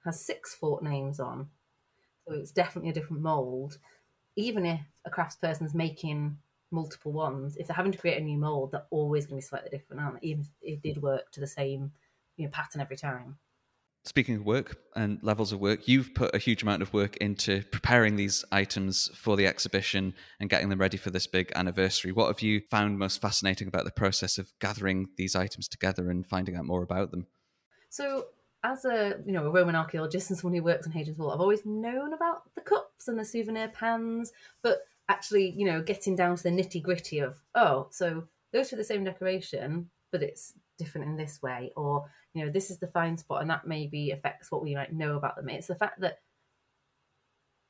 has 0.06 0.20
six 0.20 0.56
fort 0.56 0.84
names 0.84 1.20
on. 1.20 1.50
So 2.28 2.34
it's 2.36 2.52
definitely 2.52 2.92
a 2.92 2.94
different 2.94 3.22
mould. 3.22 3.78
Even 4.36 4.66
if 4.66 4.82
a 5.06 5.10
craftsperson's 5.10 5.74
making 5.74 6.38
multiple 6.72 7.12
ones, 7.12 7.58
if 7.58 7.68
they're 7.68 7.76
having 7.76 7.92
to 7.92 7.98
create 7.98 8.22
a 8.22 8.24
new 8.24 8.38
mould, 8.38 8.72
they're 8.72 8.86
always 8.92 9.26
going 9.26 9.42
to 9.42 9.46
be 9.46 9.48
slightly 9.48 9.70
different, 9.70 10.02
aren't 10.02 10.22
they? 10.22 10.28
Even 10.28 10.46
if 10.62 10.76
it 10.76 10.82
did 10.82 11.02
work 11.02 11.32
to 11.32 11.40
the 11.40 11.48
same 11.48 11.92
you 12.38 12.46
know, 12.46 12.52
pattern 12.52 12.82
every 12.82 12.98
time. 12.98 13.38
Speaking 14.06 14.38
of 14.38 14.46
work 14.46 14.78
and 14.96 15.20
levels 15.22 15.52
of 15.52 15.60
work, 15.60 15.88
you've 15.88 16.14
put 16.16 16.34
a 16.34 16.38
huge 16.38 16.64
amount 16.64 16.82
of 16.82 16.94
work 16.94 17.18
into 17.18 17.64
preparing 17.70 18.16
these 18.16 18.46
items 18.52 19.12
for 19.14 19.36
the 19.36 19.46
exhibition 19.46 20.14
and 20.40 20.50
getting 20.50 20.70
them 20.70 20.80
ready 20.80 20.96
for 20.96 21.10
this 21.10 21.28
big 21.28 21.52
anniversary. 21.54 22.14
What 22.14 22.28
have 22.28 22.42
you 22.42 22.62
found 22.72 22.98
most 22.98 23.22
fascinating 23.22 23.68
about 23.68 23.84
the 23.84 23.92
process 23.92 24.38
of 24.38 24.54
gathering 24.62 25.10
these 25.18 25.36
items 25.36 25.68
together 25.68 26.10
and 26.10 26.26
finding 26.26 26.56
out 26.56 26.66
more 26.66 26.82
about 26.82 27.12
them? 27.12 27.28
So 27.90 28.28
as 28.64 28.86
a 28.86 29.16
you 29.26 29.32
know 29.32 29.46
a 29.46 29.52
Roman 29.52 29.76
archaeologist 29.76 30.30
and 30.30 30.38
someone 30.38 30.58
who 30.58 30.64
works 30.64 30.86
on 30.86 30.94
Hadrian's 30.94 31.18
Wall, 31.18 31.32
I've 31.32 31.42
always 31.42 31.66
known 31.66 32.14
about 32.14 32.54
the 32.56 32.62
cups 32.62 33.08
and 33.08 33.18
the 33.18 33.26
souvenir 33.26 33.70
pans, 33.70 34.32
but 34.62 34.80
actually, 35.08 35.52
you 35.52 35.66
know, 35.66 35.82
getting 35.82 36.16
down 36.16 36.36
to 36.36 36.44
the 36.44 36.50
nitty 36.50 36.82
gritty 36.82 37.20
of 37.20 37.38
oh, 37.56 37.88
so 37.92 38.24
those 38.52 38.74
are 38.74 38.78
the 38.78 38.84
same 38.84 39.04
decoration, 39.04 39.90
but 40.12 40.24
it's 40.24 40.54
different 40.78 41.08
in 41.08 41.16
this 41.16 41.42
way, 41.42 41.72
or 41.76 42.06
you 42.34 42.46
know, 42.46 42.52
this 42.52 42.70
is 42.70 42.78
the 42.78 42.88
fine 42.88 43.18
spot, 43.18 43.42
and 43.42 43.50
that 43.50 43.68
maybe 43.68 44.12
affects 44.12 44.52
what 44.52 44.64
we 44.64 44.76
might 44.76 44.94
know 44.94 45.16
about 45.16 45.36
them. 45.36 45.50
It's 45.50 45.68
the 45.68 45.76
fact 45.76 46.00
that 46.02 46.20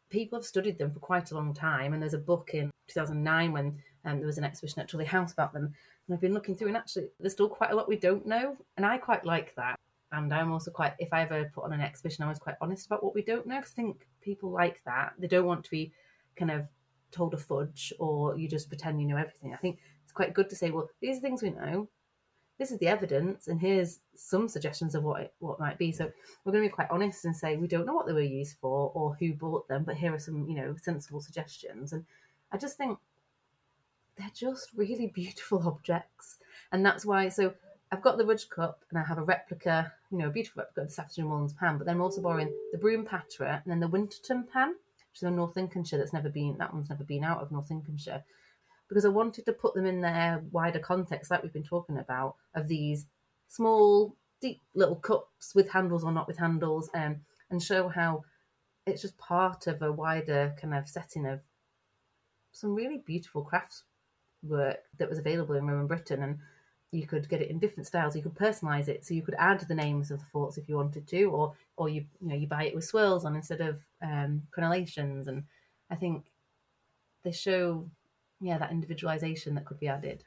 people 0.09 0.39
have 0.39 0.45
studied 0.45 0.77
them 0.77 0.91
for 0.91 0.99
quite 0.99 1.31
a 1.31 1.35
long 1.35 1.53
time, 1.53 1.93
and 1.93 2.01
there's 2.01 2.13
a 2.13 2.19
book 2.19 2.51
in 2.53 2.71
2009 2.87 3.51
when 3.51 3.77
um, 4.05 4.17
there 4.17 4.27
was 4.27 4.37
an 4.37 4.43
exhibition 4.43 4.81
at 4.81 4.89
Tullie 4.89 5.05
House 5.05 5.33
about 5.33 5.53
them. 5.53 5.73
And 6.07 6.15
I've 6.15 6.21
been 6.21 6.33
looking 6.33 6.55
through, 6.55 6.69
and 6.69 6.77
actually, 6.77 7.09
there's 7.19 7.33
still 7.33 7.49
quite 7.49 7.71
a 7.71 7.75
lot 7.75 7.87
we 7.87 7.95
don't 7.95 8.25
know. 8.25 8.57
And 8.77 8.85
I 8.85 8.97
quite 8.97 9.25
like 9.25 9.53
that. 9.55 9.75
And 10.11 10.33
I'm 10.33 10.51
also 10.51 10.71
quite, 10.71 10.93
if 10.97 11.13
I 11.13 11.21
ever 11.21 11.51
put 11.53 11.65
on 11.65 11.73
an 11.73 11.81
exhibition, 11.81 12.23
I 12.23 12.29
was 12.29 12.39
quite 12.39 12.55
honest 12.61 12.87
about 12.87 13.03
what 13.03 13.13
we 13.13 13.21
don't 13.21 13.45
know. 13.45 13.57
Because 13.57 13.71
I 13.73 13.75
think 13.75 14.07
people 14.21 14.49
like 14.49 14.81
that. 14.85 15.13
They 15.19 15.27
don't 15.27 15.45
want 15.45 15.63
to 15.65 15.71
be 15.71 15.91
kind 16.35 16.51
of 16.51 16.67
told 17.11 17.33
a 17.33 17.37
fudge 17.37 17.93
or 17.99 18.37
you 18.37 18.47
just 18.47 18.69
pretend 18.69 19.01
you 19.01 19.07
know 19.07 19.17
everything. 19.17 19.53
I 19.53 19.57
think 19.57 19.79
it's 20.03 20.11
quite 20.11 20.33
good 20.33 20.49
to 20.49 20.55
say, 20.55 20.71
well, 20.71 20.89
these 21.01 21.17
are 21.17 21.21
things 21.21 21.43
we 21.43 21.51
know. 21.51 21.89
This 22.57 22.71
is 22.71 22.79
the 22.79 22.87
evidence, 22.87 23.47
and 23.47 23.61
here's 23.61 23.99
some 24.15 24.49
suggestions 24.49 24.93
of 24.93 25.03
what 25.03 25.21
it, 25.21 25.33
what 25.39 25.61
might 25.61 25.77
be. 25.77 25.93
So 25.93 26.11
we're 26.43 26.51
going 26.51 26.65
to 26.65 26.69
be 26.69 26.73
quite 26.73 26.91
honest 26.91 27.23
and 27.23 27.33
say 27.35 27.55
we 27.55 27.67
don't 27.67 27.85
know 27.85 27.93
what 27.93 28.05
they 28.05 28.11
were 28.11 28.19
used 28.19 28.57
for 28.59 28.91
or 28.93 29.15
who 29.17 29.33
bought 29.33 29.69
them, 29.69 29.85
but 29.85 29.95
here 29.95 30.13
are 30.13 30.19
some 30.19 30.45
you 30.49 30.55
know 30.55 30.75
sensible 30.81 31.21
suggestions. 31.21 31.93
And 31.93 32.05
I 32.51 32.57
just 32.57 32.75
think 32.75 32.99
they're 34.17 34.31
just 34.35 34.71
really 34.75 35.07
beautiful 35.15 35.65
objects, 35.65 36.37
and 36.73 36.85
that's 36.85 37.05
why. 37.05 37.29
So 37.29 37.53
I've 37.91 38.03
got 38.03 38.17
the 38.17 38.25
Rudge 38.25 38.49
Cup, 38.49 38.83
and 38.89 38.99
I 38.99 39.03
have 39.03 39.17
a 39.17 39.23
replica, 39.23 39.91
you 40.11 40.19
know, 40.19 40.27
a 40.27 40.31
beautiful 40.31 40.61
replica 40.61 40.81
of 40.81 40.87
the 40.87 40.93
Staffordshire 40.93 41.25
Moorlands 41.25 41.53
pan, 41.53 41.77
but 41.77 41.85
then 41.85 41.95
I'm 41.95 42.01
also 42.01 42.21
borrowing 42.21 42.53
the 42.71 42.77
Brougham 42.77 43.05
Patra 43.05 43.61
and 43.63 43.71
then 43.71 43.79
the 43.79 43.87
Winterton 43.87 44.47
pan, 44.51 44.69
which 44.69 45.17
is 45.17 45.23
in 45.23 45.35
North 45.35 45.55
Lincolnshire. 45.55 45.97
That's 45.97 46.13
never 46.13 46.29
been 46.29 46.57
that 46.59 46.73
one's 46.73 46.89
never 46.89 47.03
been 47.03 47.23
out 47.23 47.41
of 47.41 47.51
North 47.51 47.69
Lincolnshire 47.69 48.23
because 48.89 49.05
I 49.05 49.09
wanted 49.09 49.45
to 49.45 49.53
put 49.53 49.75
them 49.75 49.85
in 49.85 50.01
their 50.01 50.43
wider 50.51 50.79
context, 50.79 51.31
like 51.31 51.43
we've 51.43 51.53
been 51.53 51.63
talking 51.63 51.97
about, 51.97 52.35
of 52.55 52.67
these 52.67 53.05
small, 53.47 54.15
deep 54.41 54.61
little 54.73 54.95
cups 54.95 55.53
with 55.53 55.69
handles 55.69 56.03
or 56.03 56.11
not 56.11 56.27
with 56.27 56.37
handles, 56.37 56.89
um, 56.95 57.17
and 57.51 57.61
show 57.61 57.87
how 57.87 58.23
it's 58.85 59.03
just 59.03 59.17
part 59.17 59.67
of 59.67 59.81
a 59.81 59.91
wider 59.91 60.55
kind 60.59 60.73
of 60.73 60.87
setting 60.87 61.25
of 61.25 61.39
some 62.51 62.73
really 62.73 63.03
beautiful 63.05 63.43
crafts 63.43 63.83
work 64.41 64.79
that 64.97 65.09
was 65.09 65.19
available 65.19 65.55
in 65.55 65.67
Roman 65.67 65.87
Britain. 65.87 66.23
And 66.23 66.39
you 66.91 67.05
could 67.05 67.29
get 67.29 67.41
it 67.41 67.49
in 67.49 67.59
different 67.59 67.87
styles. 67.87 68.15
You 68.15 68.23
could 68.23 68.35
personalize 68.35 68.87
it, 68.87 69.05
so 69.05 69.13
you 69.13 69.21
could 69.21 69.35
add 69.37 69.59
the 69.61 69.75
names 69.75 70.11
of 70.11 70.19
the 70.19 70.25
forts 70.25 70.57
if 70.57 70.67
you 70.67 70.75
wanted 70.75 71.07
to, 71.07 71.23
or 71.25 71.53
or 71.77 71.89
you 71.89 72.05
you 72.19 72.29
know 72.29 72.35
you 72.35 72.47
buy 72.47 72.63
it 72.65 72.75
with 72.75 72.85
swirls 72.85 73.25
on 73.25 73.35
instead 73.35 73.61
of 73.61 73.79
um, 74.01 74.43
crenellations. 74.55 75.27
And 75.27 75.43
I 75.89 75.95
think 75.95 76.31
they 77.23 77.31
show 77.31 77.89
yeah, 78.41 78.57
that 78.57 78.71
individualization 78.71 79.55
that 79.55 79.65
could 79.65 79.79
be 79.79 79.87
added. 79.87 80.23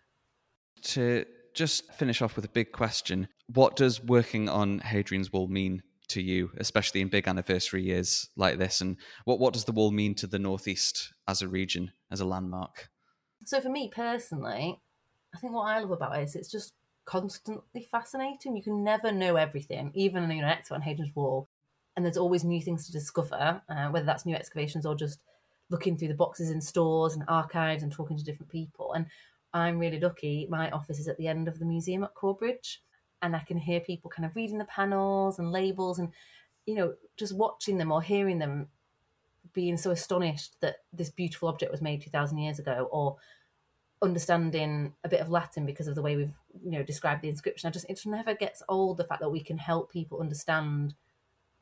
To 0.82 1.24
just 1.54 1.92
finish 1.92 2.22
off 2.22 2.36
with 2.36 2.44
a 2.44 2.50
big 2.50 2.72
question, 2.72 3.28
what 3.46 3.76
does 3.76 4.02
working 4.02 4.48
on 4.48 4.80
Hadrian's 4.80 5.32
Wall 5.32 5.48
mean 5.48 5.82
to 6.08 6.22
you, 6.22 6.50
especially 6.58 7.00
in 7.00 7.08
big 7.08 7.28
anniversary 7.28 7.82
years 7.82 8.28
like 8.36 8.58
this? 8.58 8.80
And 8.80 8.96
what, 9.24 9.38
what 9.38 9.54
does 9.54 9.64
the 9.64 9.72
wall 9.72 9.90
mean 9.90 10.14
to 10.16 10.26
the 10.26 10.38
Northeast 10.38 11.12
as 11.26 11.42
a 11.42 11.48
region, 11.48 11.92
as 12.10 12.20
a 12.20 12.24
landmark? 12.24 12.90
So 13.44 13.60
for 13.60 13.70
me 13.70 13.90
personally, 13.94 14.80
I 15.34 15.38
think 15.38 15.52
what 15.52 15.66
I 15.66 15.80
love 15.80 15.90
about 15.90 16.18
it 16.18 16.22
is 16.24 16.36
it's 16.36 16.50
just 16.50 16.74
constantly 17.04 17.82
fascinating. 17.82 18.56
You 18.56 18.62
can 18.62 18.84
never 18.84 19.10
know 19.12 19.36
everything, 19.36 19.90
even 19.94 20.30
you 20.30 20.40
know, 20.42 20.46
an 20.46 20.52
expert 20.52 20.76
on 20.76 20.82
Hadrian's 20.82 21.14
Wall, 21.14 21.48
and 21.96 22.04
there's 22.04 22.16
always 22.16 22.44
new 22.44 22.60
things 22.60 22.86
to 22.86 22.92
discover, 22.92 23.62
uh, 23.68 23.88
whether 23.88 24.06
that's 24.06 24.26
new 24.26 24.34
excavations 24.34 24.86
or 24.86 24.94
just 24.94 25.20
looking 25.70 25.96
through 25.96 26.08
the 26.08 26.14
boxes 26.14 26.50
in 26.50 26.60
stores 26.60 27.14
and 27.14 27.24
archives 27.28 27.82
and 27.82 27.92
talking 27.92 28.16
to 28.16 28.24
different 28.24 28.50
people. 28.50 28.92
And 28.92 29.06
I'm 29.54 29.78
really 29.78 30.00
lucky. 30.00 30.46
My 30.48 30.70
office 30.70 30.98
is 30.98 31.08
at 31.08 31.16
the 31.16 31.28
end 31.28 31.48
of 31.48 31.58
the 31.58 31.64
museum 31.64 32.04
at 32.04 32.14
Corbridge, 32.14 32.82
and 33.20 33.34
I 33.34 33.40
can 33.40 33.58
hear 33.58 33.80
people 33.80 34.10
kind 34.10 34.26
of 34.26 34.36
reading 34.36 34.58
the 34.58 34.64
panels 34.64 35.38
and 35.38 35.52
labels 35.52 35.98
and, 35.98 36.12
you 36.66 36.74
know, 36.74 36.94
just 37.16 37.36
watching 37.36 37.78
them 37.78 37.92
or 37.92 38.02
hearing 38.02 38.38
them 38.38 38.68
being 39.52 39.76
so 39.76 39.90
astonished 39.90 40.60
that 40.60 40.76
this 40.92 41.10
beautiful 41.10 41.48
object 41.48 41.70
was 41.70 41.82
made 41.82 42.02
2,000 42.02 42.38
years 42.38 42.58
ago 42.58 42.88
or 42.90 43.16
understanding 44.02 44.94
a 45.04 45.08
bit 45.08 45.20
of 45.20 45.30
Latin 45.30 45.64
because 45.64 45.86
of 45.86 45.94
the 45.94 46.02
way 46.02 46.16
we've, 46.16 46.34
you 46.64 46.72
know, 46.72 46.82
described 46.82 47.22
the 47.22 47.28
inscription. 47.28 47.68
I 47.68 47.70
just, 47.70 47.86
it 47.88 47.94
just 47.94 48.06
never 48.06 48.34
gets 48.34 48.62
old 48.68 48.96
the 48.96 49.04
fact 49.04 49.20
that 49.20 49.30
we 49.30 49.40
can 49.40 49.58
help 49.58 49.92
people 49.92 50.20
understand 50.20 50.94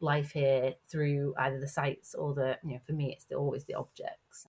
life 0.00 0.32
here 0.32 0.74
through 0.88 1.34
either 1.38 1.60
the 1.60 1.68
sites 1.68 2.14
or 2.14 2.32
the 2.32 2.58
you 2.64 2.72
know 2.72 2.80
for 2.86 2.94
me 2.94 3.12
it's 3.12 3.26
the, 3.26 3.34
always 3.34 3.64
the 3.64 3.74
objects 3.74 4.46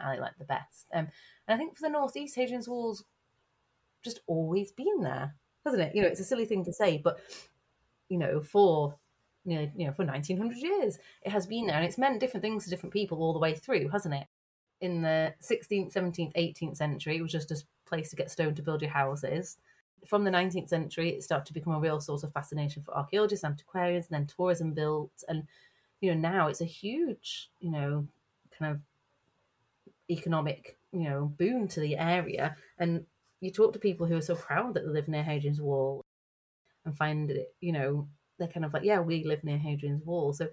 I 0.00 0.16
like 0.18 0.38
the 0.38 0.44
best. 0.44 0.86
Um, 0.92 1.08
and 1.48 1.54
I 1.54 1.56
think 1.56 1.76
for 1.76 1.82
the 1.82 1.88
northeast, 1.88 2.36
Hadrian's 2.36 2.68
Wall's 2.68 3.04
just 4.02 4.20
always 4.26 4.72
been 4.72 5.00
there, 5.00 5.34
hasn't 5.64 5.82
it? 5.82 5.94
You 5.94 6.02
know, 6.02 6.08
it's 6.08 6.20
a 6.20 6.24
silly 6.24 6.44
thing 6.44 6.64
to 6.64 6.72
say, 6.72 6.98
but 6.98 7.18
you 8.08 8.18
know, 8.18 8.40
for 8.40 8.96
you 9.44 9.56
know, 9.56 9.70
you 9.76 9.86
know, 9.86 9.92
for 9.92 10.04
1900 10.04 10.56
years, 10.56 10.98
it 11.22 11.30
has 11.30 11.46
been 11.46 11.66
there, 11.66 11.76
and 11.76 11.84
it's 11.84 11.98
meant 11.98 12.20
different 12.20 12.42
things 12.42 12.64
to 12.64 12.70
different 12.70 12.92
people 12.92 13.18
all 13.18 13.32
the 13.32 13.38
way 13.38 13.54
through, 13.54 13.88
hasn't 13.88 14.14
it? 14.14 14.26
In 14.80 15.02
the 15.02 15.34
16th, 15.42 15.94
17th, 15.94 16.34
18th 16.34 16.76
century, 16.76 17.16
it 17.16 17.22
was 17.22 17.32
just 17.32 17.50
a 17.50 17.62
place 17.86 18.10
to 18.10 18.16
get 18.16 18.30
stone 18.30 18.54
to 18.54 18.62
build 18.62 18.82
your 18.82 18.90
houses 18.90 19.56
from 20.06 20.24
the 20.24 20.30
19th 20.30 20.68
century, 20.68 21.10
it 21.10 21.22
started 21.22 21.46
to 21.46 21.52
become 21.52 21.74
a 21.74 21.80
real 21.80 22.00
source 22.00 22.22
of 22.22 22.32
fascination 22.32 22.82
for 22.82 22.96
archaeologists, 22.96 23.44
antiquarians, 23.44 24.06
and 24.10 24.14
then 24.14 24.26
tourism 24.26 24.72
built. 24.72 25.24
And, 25.28 25.44
you 26.00 26.14
know, 26.14 26.20
now 26.20 26.48
it's 26.48 26.60
a 26.60 26.66
huge, 26.66 27.50
you 27.60 27.70
know, 27.70 28.06
kind 28.58 28.72
of 28.72 28.80
economic, 30.10 30.78
you 30.92 31.04
know, 31.08 31.32
boon 31.36 31.68
to 31.68 31.80
the 31.80 31.96
area. 31.96 32.56
And 32.78 33.06
you 33.40 33.50
talk 33.50 33.72
to 33.72 33.78
people 33.78 34.06
who 34.06 34.16
are 34.16 34.22
so 34.22 34.36
proud 34.36 34.74
that 34.74 34.84
they 34.84 34.92
live 34.92 35.08
near 35.08 35.22
Hadrian's 35.22 35.60
Wall 35.60 36.04
and 36.84 36.96
find 36.96 37.30
it, 37.30 37.54
you 37.60 37.72
know, 37.72 38.08
they're 38.38 38.48
kind 38.48 38.64
of 38.64 38.72
like, 38.72 38.84
yeah, 38.84 39.00
we 39.00 39.24
live 39.24 39.42
near 39.44 39.58
Hadrian's 39.58 40.04
Wall. 40.04 40.32
So 40.32 40.48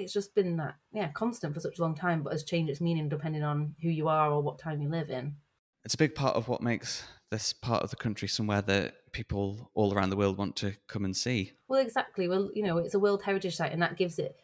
it's 0.00 0.12
just 0.12 0.34
been 0.34 0.56
that, 0.56 0.76
yeah, 0.92 1.08
constant 1.08 1.54
for 1.54 1.60
such 1.60 1.78
a 1.78 1.82
long 1.82 1.94
time, 1.94 2.22
but 2.22 2.32
has 2.32 2.44
changed 2.44 2.70
its 2.70 2.80
meaning 2.80 3.08
depending 3.08 3.42
on 3.42 3.74
who 3.82 3.88
you 3.88 4.08
are 4.08 4.30
or 4.30 4.42
what 4.42 4.58
time 4.58 4.80
you 4.80 4.88
live 4.88 5.10
in. 5.10 5.36
It's 5.84 5.94
a 5.94 5.98
big 5.98 6.14
part 6.14 6.36
of 6.36 6.48
what 6.48 6.62
makes 6.62 7.04
this 7.30 7.52
part 7.52 7.82
of 7.82 7.90
the 7.90 7.96
country 7.96 8.28
somewhere 8.28 8.62
that 8.62 9.12
people 9.12 9.70
all 9.74 9.92
around 9.92 10.10
the 10.10 10.16
world 10.16 10.38
want 10.38 10.56
to 10.56 10.74
come 10.86 11.04
and 11.04 11.16
see. 11.16 11.52
Well, 11.68 11.80
exactly. 11.80 12.28
Well, 12.28 12.50
you 12.54 12.62
know, 12.62 12.78
it's 12.78 12.94
a 12.94 12.98
World 12.98 13.22
Heritage 13.22 13.56
Site, 13.56 13.72
and 13.72 13.82
that 13.82 13.96
gives 13.96 14.18
it, 14.18 14.36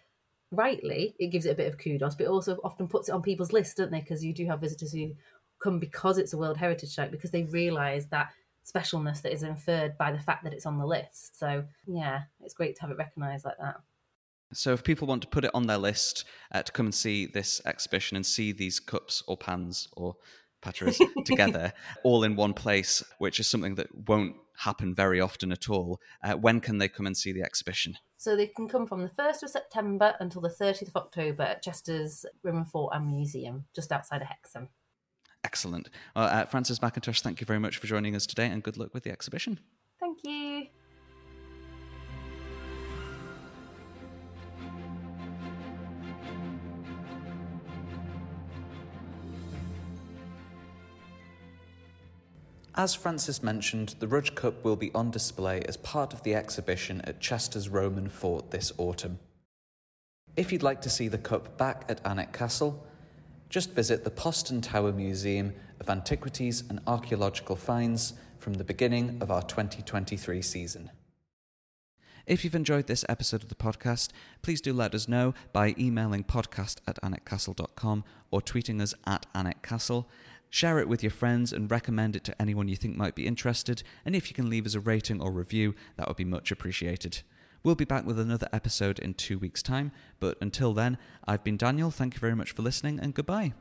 rightly, 0.51 1.15
it 1.19 1.29
gives 1.29 1.47
it 1.47 1.51
a 1.51 1.55
bit 1.55 1.69
of 1.73 1.79
kudos, 1.79 2.15
but 2.15 2.25
it 2.25 2.31
also 2.31 2.59
often 2.63 2.89
puts 2.89 3.09
it 3.09 3.13
on 3.13 3.23
people's 3.23 3.53
list, 3.53 3.77
don't 3.77 3.91
they? 3.91 4.01
Because 4.01 4.25
you 4.25 4.33
do 4.33 4.47
have 4.47 4.61
visitors 4.61 4.93
who 4.93 5.13
come 5.63 5.79
because 5.79 6.19
it's 6.19 6.33
a 6.33 6.39
World 6.39 6.59
Heritage 6.59 6.95
Site 6.95 7.11
because 7.11 7.31
they 7.31 7.45
realise 7.45 8.07
that 8.07 8.31
specialness 8.65 9.23
that 9.23 9.33
is 9.33 9.43
inferred 9.43 9.97
by 9.99 10.11
the 10.13 10.19
fact 10.19 10.45
that 10.45 10.53
it's 10.53 10.67
on 10.67 10.79
the 10.79 10.87
list. 10.87 11.39
So, 11.39 11.65
yeah, 11.87 12.23
it's 12.43 12.55
great 12.55 12.77
to 12.77 12.83
have 12.83 12.91
it 12.91 12.99
recognised 12.99 13.45
like 13.45 13.59
that. 13.59 13.77
So, 14.55 14.73
if 14.73 14.85
people 14.85 15.09
want 15.09 15.23
to 15.23 15.29
put 15.29 15.45
it 15.45 15.51
on 15.55 15.67
their 15.67 15.79
list 15.79 16.25
uh, 16.53 16.63
to 16.63 16.73
come 16.73 16.87
and 16.87 16.95
see 16.95 17.27
this 17.27 17.61
exhibition 17.67 18.17
and 18.17 18.25
see 18.25 18.53
these 18.53 18.81
cups 18.81 19.23
or 19.27 19.37
pans 19.37 19.89
or 19.97 20.17
patras 20.63 21.01
together 21.25 21.73
all 22.03 22.25
in 22.25 22.37
one 22.37 22.55
place, 22.55 23.03
which 23.19 23.39
is 23.39 23.47
something 23.47 23.75
that 23.77 23.89
won't 24.09 24.37
happen 24.57 24.95
very 24.95 25.21
often 25.21 25.53
at 25.53 25.69
all. 25.69 26.01
Uh, 26.23 26.35
when 26.35 26.61
can 26.61 26.79
they 26.79 26.89
come 26.89 27.07
and 27.07 27.17
see 27.17 27.33
the 27.33 27.43
exhibition? 27.43 27.97
So 28.17 28.37
they 28.37 28.47
can 28.47 28.69
come 28.69 28.87
from 28.87 29.03
the 29.03 29.11
1st 29.11 29.43
of 29.43 29.51
September 29.51 30.15
until 30.21 30.41
the 30.41 30.49
30th 30.49 30.89
of 30.89 30.97
October 30.97 31.43
at 31.43 31.63
Chesters 31.63 32.25
Roman 32.43 32.65
Fort 32.65 32.95
and 32.95 33.07
Museum, 33.07 33.67
just 33.75 33.93
outside 33.93 34.23
of 34.23 34.29
Hexham. 34.29 34.69
Excellent. 35.45 35.91
Well, 36.17 36.25
uh, 36.25 36.47
Frances 36.47 36.79
McIntosh, 36.79 37.21
thank 37.21 37.41
you 37.41 37.47
very 37.47 37.59
much 37.59 37.77
for 37.77 37.87
joining 37.87 38.17
us 38.17 38.27
today 38.27 38.47
and 38.47 38.63
good 38.63 38.79
luck 38.79 38.95
with 38.95 39.03
the 39.03 39.11
exhibition. 39.11 39.61
Thank 40.01 40.21
you. 40.25 40.69
As 52.77 52.93
Frances 52.93 53.41
mentioned, 53.41 53.95
the 54.01 54.09
Rudge 54.09 54.35
Cup 54.35 54.65
will 54.65 54.75
be 54.75 54.91
on 54.95 55.13
display 55.13 55.63
as 55.69 55.77
part 55.77 56.13
of 56.13 56.25
the 56.25 56.35
exhibition 56.35 57.01
at 57.03 57.21
Chesters 57.21 57.69
Roman 57.69 58.09
Fort 58.09 58.51
this 58.51 58.73
autumn. 58.79 59.21
If 60.37 60.51
you'd 60.51 60.65
like 60.65 60.83
to 60.83 60.91
see 60.91 61.07
the 61.07 61.19
cup 61.19 61.57
back 61.57 61.85
at 61.89 62.03
Alnwick 62.03 62.33
Castle, 62.33 62.85
just 63.49 63.71
visit 63.71 64.03
the 64.03 64.11
Postern 64.11 64.61
Tower 64.61 64.91
Museum 64.91 65.55
of 65.79 65.89
Antiquities 65.89 66.65
and 66.69 66.81
Archaeological 66.89 67.55
Finds 67.55 68.15
from 68.39 68.55
the 68.55 68.65
beginning 68.65 69.19
of 69.21 69.31
our 69.31 69.43
2023 69.43 70.43
season. 70.43 70.91
If 72.27 72.43
you've 72.43 72.55
enjoyed 72.57 72.89
this 72.89 73.05
episode 73.09 73.45
of 73.45 73.51
the 73.51 73.55
podcast, 73.55 74.09
please 74.43 74.61
do 74.61 74.73
let 74.73 74.95
us 74.95 75.07
know 75.07 75.35
by 75.53 75.77
emailing 75.79 76.25
podcast 76.25 76.79
at 76.89 77.01
alnwickcastle.com 77.03 78.03
or 78.33 78.41
tweeting 78.41 78.81
us 78.81 78.95
at 79.07 79.27
alnwickcastle. 79.33 80.07
Share 80.55 80.79
it 80.79 80.89
with 80.89 81.03
your 81.03 81.11
friends 81.11 81.53
and 81.53 81.69
recommend 81.69 82.15
it 82.15 82.23
to 82.23 82.41
anyone 82.41 82.69
you 82.69 82.77
think 82.77 82.97
might 82.97 83.17
be 83.17 83.27
interested. 83.27 83.83
And 84.05 84.15
if 84.15 84.31
you 84.31 84.37
can 84.37 84.49
leave 84.49 84.67
us 84.67 84.77
a 84.77 84.79
rating 84.79 85.21
or 85.21 85.33
review, 85.33 85.75
that 85.97 86.07
would 86.07 86.17
be 86.17 86.25
much 86.25 86.53
appreciated. 86.53 87.23
We'll 87.65 87.75
be 87.75 87.85
back 87.85 88.07
with 88.07 88.21
another 88.21 88.47
episode 88.53 89.01
in 89.01 89.15
two 89.15 89.37
weeks' 89.37 89.65
time, 89.65 89.91
but 90.21 90.39
until 90.41 90.73
then, 90.73 90.97
I've 91.27 91.43
been 91.43 91.57
Daniel. 91.57 91.91
Thank 91.91 92.15
you 92.15 92.21
very 92.21 92.37
much 92.37 92.53
for 92.53 92.63
listening, 92.63 93.01
and 93.01 93.13
goodbye. 93.15 93.53